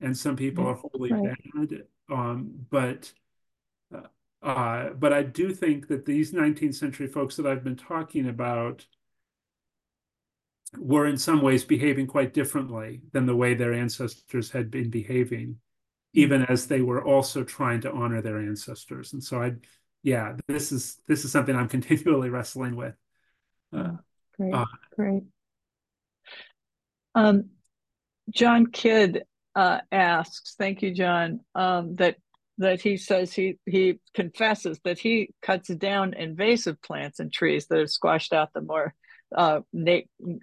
[0.00, 1.36] and some people are wholly right.
[1.54, 3.12] bad um, but
[3.94, 4.00] uh,
[4.42, 8.86] uh, but i do think that these 19th century folks that i've been talking about
[10.78, 15.58] were in some ways behaving quite differently than the way their ancestors had been behaving
[16.12, 19.12] even as they were also trying to honor their ancestors.
[19.12, 19.52] And so I,
[20.02, 22.94] yeah, this is this is something I'm continually wrestling with.
[23.72, 23.92] Uh,
[24.36, 24.64] great, uh,
[24.96, 25.22] great.
[27.14, 27.50] Um,
[28.30, 29.24] John Kidd
[29.54, 32.16] uh, asks, thank you, John, um, that
[32.58, 37.78] that he says he he confesses that he cuts down invasive plants and trees that
[37.78, 38.94] have squashed out the more
[39.34, 39.60] uh,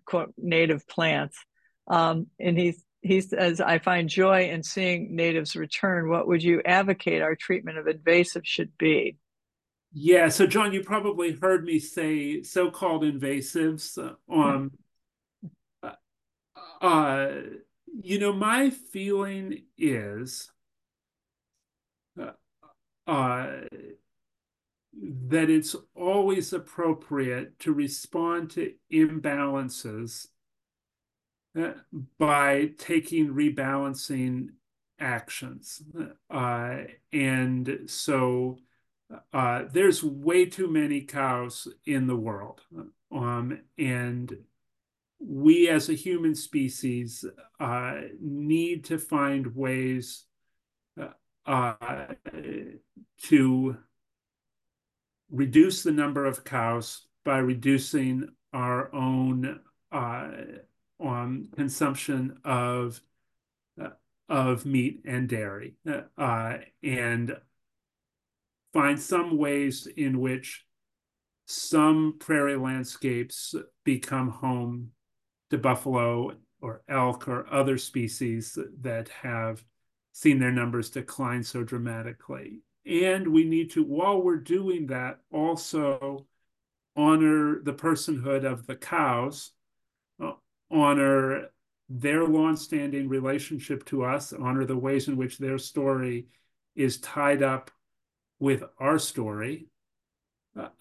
[0.06, 1.38] quote, native plants.
[1.88, 6.10] Um, and he's he says, I find joy in seeing natives return.
[6.10, 9.18] What would you advocate our treatment of invasive should be?
[9.94, 13.98] Yeah, so John, you probably heard me say so-called invasives.
[14.30, 14.72] Um,
[16.82, 17.28] uh,
[18.02, 20.52] you know, my feeling is
[22.20, 22.32] uh,
[23.08, 23.48] uh,
[25.00, 30.28] that it's always appropriate to respond to imbalances
[32.18, 34.50] by taking rebalancing
[35.00, 35.82] actions.
[36.30, 36.78] Uh,
[37.12, 38.58] and so
[39.34, 42.62] uh, there's way too many cows in the world.
[43.12, 44.38] Um, and
[45.20, 47.26] we as a human species
[47.60, 50.26] uh, need to find ways
[51.46, 51.74] uh,
[53.24, 53.78] to
[55.32, 59.60] reduce the number of cows by reducing our own
[59.92, 60.30] uh,
[61.00, 63.02] on consumption of
[63.82, 63.90] uh,
[64.30, 65.76] of meat and dairy,
[66.18, 67.36] uh, and
[68.74, 70.66] find some ways in which
[71.46, 73.56] some prairie landscapes
[73.86, 74.92] become home
[75.50, 79.64] to buffalo or elk or other species that have
[80.12, 82.60] seen their numbers decline so dramatically.
[82.88, 86.26] And we need to, while we're doing that, also
[86.96, 89.52] honor the personhood of the cows
[90.70, 91.50] honor
[91.90, 96.28] their longstanding relationship to us, honor the ways in which their story
[96.76, 97.72] is tied up
[98.40, 99.68] with our story,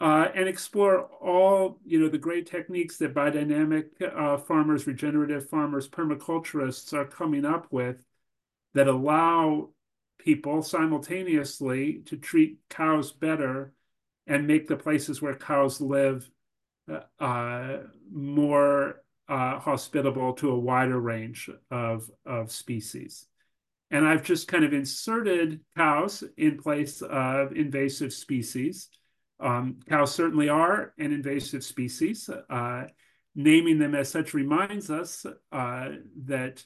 [0.00, 5.88] uh, and explore all you know the great techniques that biodynamic uh, farmers, regenerative farmers,
[5.88, 7.96] permaculturists are coming up with
[8.74, 9.70] that allow
[10.18, 13.72] people simultaneously to treat cows better
[14.26, 16.28] and make the places where cows live
[17.20, 17.78] uh,
[18.12, 23.26] more uh, hospitable to a wider range of, of species.
[23.90, 28.88] And I've just kind of inserted cows in place of invasive species.
[29.38, 32.28] Um, cows certainly are an invasive species.
[32.50, 32.84] Uh,
[33.34, 35.88] naming them as such reminds us uh,
[36.24, 36.64] that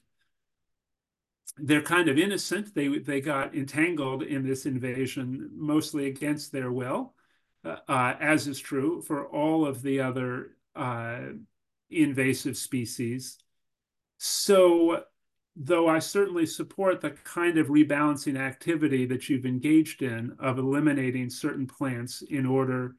[1.56, 2.74] they're kind of innocent.
[2.74, 7.14] They, they got entangled in this invasion mostly against their will,
[7.64, 11.20] uh, as is true for all of the other uh,
[11.90, 13.38] invasive species.
[14.18, 15.04] So,
[15.56, 21.28] though I certainly support the kind of rebalancing activity that you've engaged in of eliminating
[21.28, 22.96] certain plants in order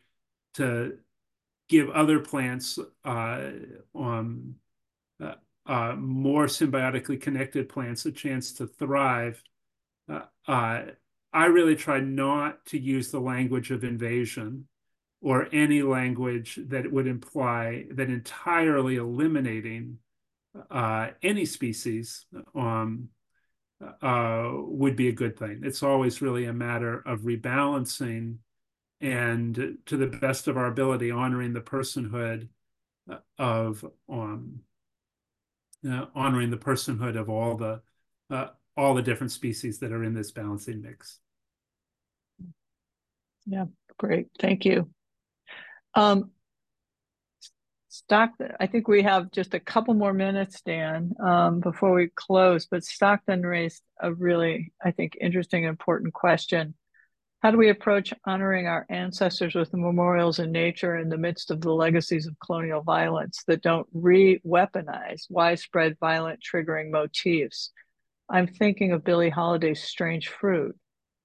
[0.56, 0.98] to
[1.70, 3.50] give other plants uh,
[3.96, 4.56] um,
[5.68, 9.42] uh, uh, more symbiotically connected plants a chance to thrive.
[10.10, 10.82] Uh, uh,
[11.34, 14.68] I really try not to use the language of invasion
[15.22, 20.00] or any language that would imply that entirely eliminating
[20.70, 22.26] uh, any species
[22.56, 23.10] um,
[24.02, 25.62] uh, would be a good thing.
[25.64, 28.38] It's always really a matter of rebalancing
[29.00, 32.50] and, to the best of our ability, honoring the personhood
[33.38, 34.62] of um,
[35.90, 37.82] uh, honoring the personhood of all the
[38.30, 38.48] uh,
[38.78, 41.20] all the different species that are in this balancing mix.
[43.46, 43.66] Yeah,
[43.98, 44.28] great.
[44.40, 44.90] Thank you.
[45.94, 46.32] Um,
[47.90, 52.66] Stockton, I think we have just a couple more minutes, Dan, um, before we close.
[52.66, 56.74] But Stockton raised a really, I think, interesting, and important question.
[57.42, 61.60] How do we approach honoring our ancestors with memorials in nature in the midst of
[61.60, 67.72] the legacies of colonial violence that don't re weaponize widespread violent triggering motifs?
[68.30, 70.78] I'm thinking of Billie Holiday's Strange Fruit,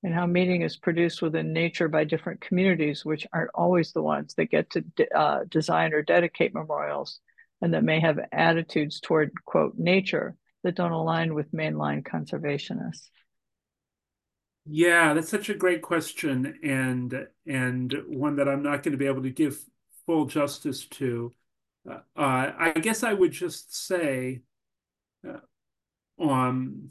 [0.03, 4.33] and how meaning is produced within nature by different communities, which aren't always the ones
[4.37, 4.85] that get to
[5.15, 7.21] uh, design or dedicate memorials
[7.61, 10.35] and that may have attitudes toward, quote, nature
[10.65, 13.11] that don't align with mainline conservationists?
[14.69, 19.07] Yeah, that's such a great question, and and one that I'm not going to be
[19.07, 19.59] able to give
[20.07, 21.33] full justice to.
[21.89, 24.43] Uh, I guess I would just say,
[25.27, 25.39] uh,
[26.25, 26.91] um,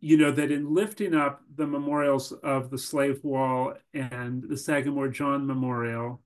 [0.00, 5.08] you know, that in lifting up the memorials of the slave wall and the Sagamore
[5.08, 6.22] John Memorial,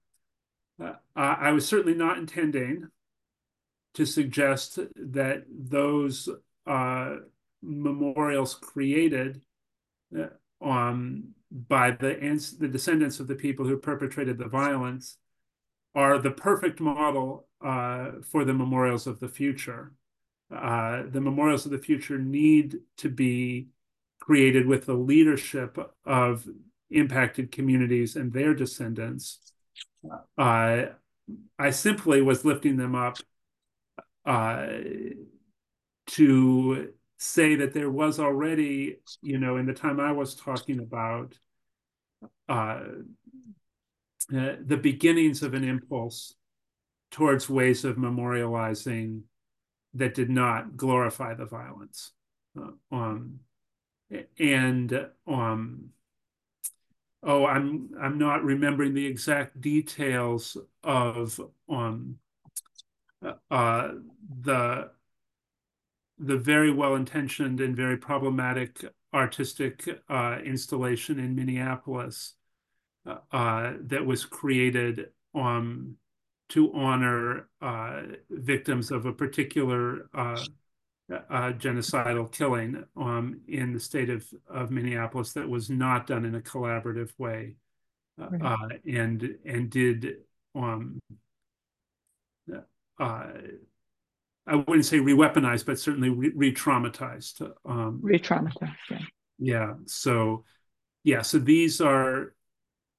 [0.81, 2.89] uh, I was certainly not intending
[3.95, 6.29] to suggest that those
[6.67, 7.17] uh,
[7.65, 9.43] memorials created
[10.17, 10.27] uh,
[10.65, 12.17] um, by the,
[12.59, 15.17] the descendants of the people who perpetrated the violence
[15.95, 19.93] are the perfect model uh, for the memorials of the future.
[20.55, 23.69] Uh, the memorials of the future need to be
[24.21, 26.47] created with the leadership of
[26.91, 29.53] impacted communities and their descendants.
[30.37, 30.87] Uh,
[31.59, 33.19] I simply was lifting them up
[34.27, 34.67] uh,
[36.07, 41.39] to say that there was already, you know, in the time I was talking about,
[42.49, 42.81] uh,
[44.35, 46.35] uh, the beginnings of an impulse
[47.11, 49.23] towards ways of memorializing
[49.95, 52.13] that did not glorify the violence.
[52.59, 53.41] Uh, um,
[54.39, 55.91] and um,
[57.23, 62.19] oh, I'm I'm not remembering the exact details of um,
[63.51, 63.93] uh,
[64.43, 64.91] the
[66.19, 72.35] the very well intentioned and very problematic artistic uh, installation in Minneapolis
[73.07, 75.97] uh, uh, that was created um,
[76.51, 80.45] to honor uh, victims of a particular uh,
[81.13, 86.35] uh, genocidal killing um, in the state of, of Minneapolis that was not done in
[86.35, 87.55] a collaborative way
[88.17, 88.81] right.
[88.87, 90.17] and and did
[90.55, 91.01] um,
[92.99, 93.25] uh,
[94.47, 97.51] I wouldn't say re-weaponized, but certainly re-traumatized.
[97.65, 98.99] Um, re-traumatized, yeah.
[99.39, 99.75] Yeah.
[99.87, 100.45] So,
[101.03, 101.23] yeah.
[101.23, 102.35] So these are,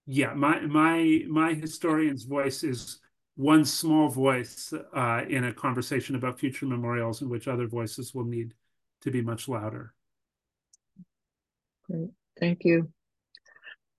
[0.06, 0.34] yeah.
[0.34, 3.00] My my my historian's voice is
[3.36, 8.26] one small voice uh, in a conversation about future memorials, in which other voices will
[8.26, 8.54] need
[9.02, 9.94] to be much louder.
[11.90, 12.10] Great.
[12.40, 12.92] Thank you.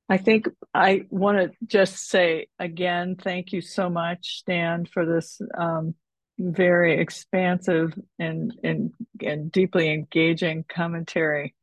[0.09, 5.41] I think I want to just say again, thank you so much, Dan, for this
[5.57, 5.95] um,
[6.39, 8.93] very expansive and, and,
[9.25, 11.55] and deeply engaging commentary,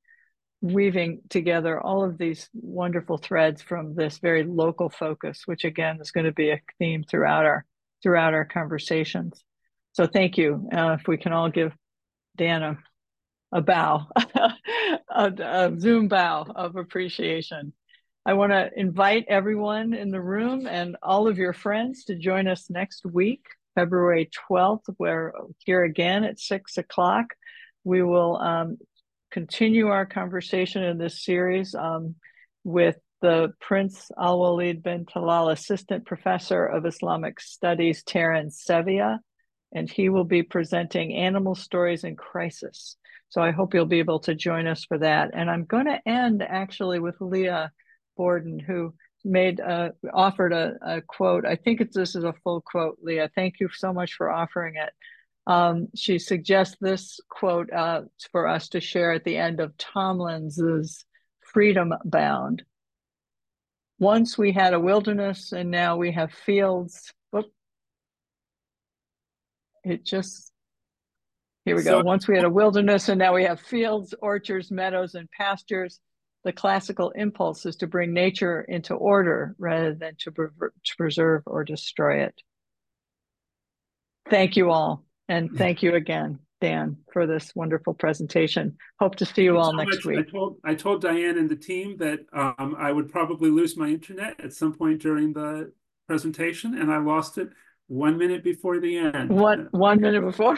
[0.61, 6.11] weaving together all of these wonderful threads from this very local focus, which again is
[6.11, 7.65] going to be a theme throughout our
[8.01, 9.41] throughout our conversations.
[9.93, 10.67] So thank you.
[10.75, 11.71] Uh, if we can all give
[12.35, 12.77] Dan a,
[13.53, 14.07] a bow,
[15.09, 17.73] a, a Zoom bow of appreciation.
[18.25, 22.47] I want to invite everyone in the room and all of your friends to join
[22.47, 23.45] us next week,
[23.75, 24.83] February 12th.
[24.97, 27.25] We're here again at six o'clock.
[27.83, 28.77] We will um,
[29.31, 32.15] continue our conversation in this series um,
[32.63, 39.19] with the Prince Al Walid bin Talal Assistant Professor of Islamic Studies, Taran Sevia,
[39.73, 42.97] and he will be presenting Animal Stories in Crisis.
[43.29, 45.31] So I hope you'll be able to join us for that.
[45.33, 47.71] And I'm going to end actually with Leah
[48.15, 48.93] Borden, who
[49.23, 51.45] made uh, offered a, a, quote.
[51.45, 53.29] I think it's, this is a full quote, Leah.
[53.35, 54.91] Thank you so much for offering it.
[55.45, 58.01] Um, she suggests this quote uh,
[58.31, 61.05] for us to share at the end of Tomlins's
[61.41, 62.63] Freedom Bound.
[63.99, 67.13] Once we had a wilderness and now we have fields.
[67.31, 67.45] Whoop.
[69.83, 70.51] It just,
[71.65, 71.99] here we go.
[71.99, 75.99] So, Once we had a wilderness and now we have fields, orchards, meadows, and pastures
[76.43, 81.63] the classical impulse is to bring nature into order rather than to, to preserve or
[81.63, 82.41] destroy it.
[84.29, 85.05] Thank you all.
[85.29, 88.77] And thank you again, Dan, for this wonderful presentation.
[88.99, 90.05] Hope to see you all so next much.
[90.05, 90.19] week.
[90.19, 93.87] I told, I told Diane and the team that um, I would probably lose my
[93.87, 95.71] internet at some point during the
[96.07, 97.49] presentation, and I lost it
[97.93, 99.29] one minute before the end.
[99.29, 100.57] One one minute before.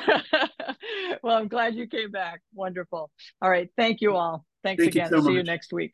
[1.23, 2.41] well, I'm glad you came back.
[2.53, 3.11] Wonderful.
[3.41, 3.69] All right.
[3.77, 4.45] Thank you all.
[4.63, 5.09] Thanks Thank again.
[5.11, 5.35] You so See much.
[5.35, 5.93] you next week.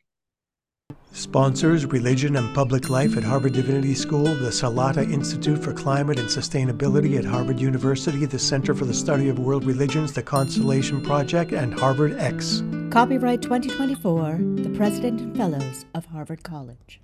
[1.12, 6.28] Sponsors Religion and Public Life at Harvard Divinity School, the Salata Institute for Climate and
[6.28, 11.52] Sustainability at Harvard University, the Center for the Study of World Religions, the Constellation Project,
[11.52, 12.62] and Harvard X.
[12.90, 17.00] Copyright 2024, the President and Fellows of Harvard College.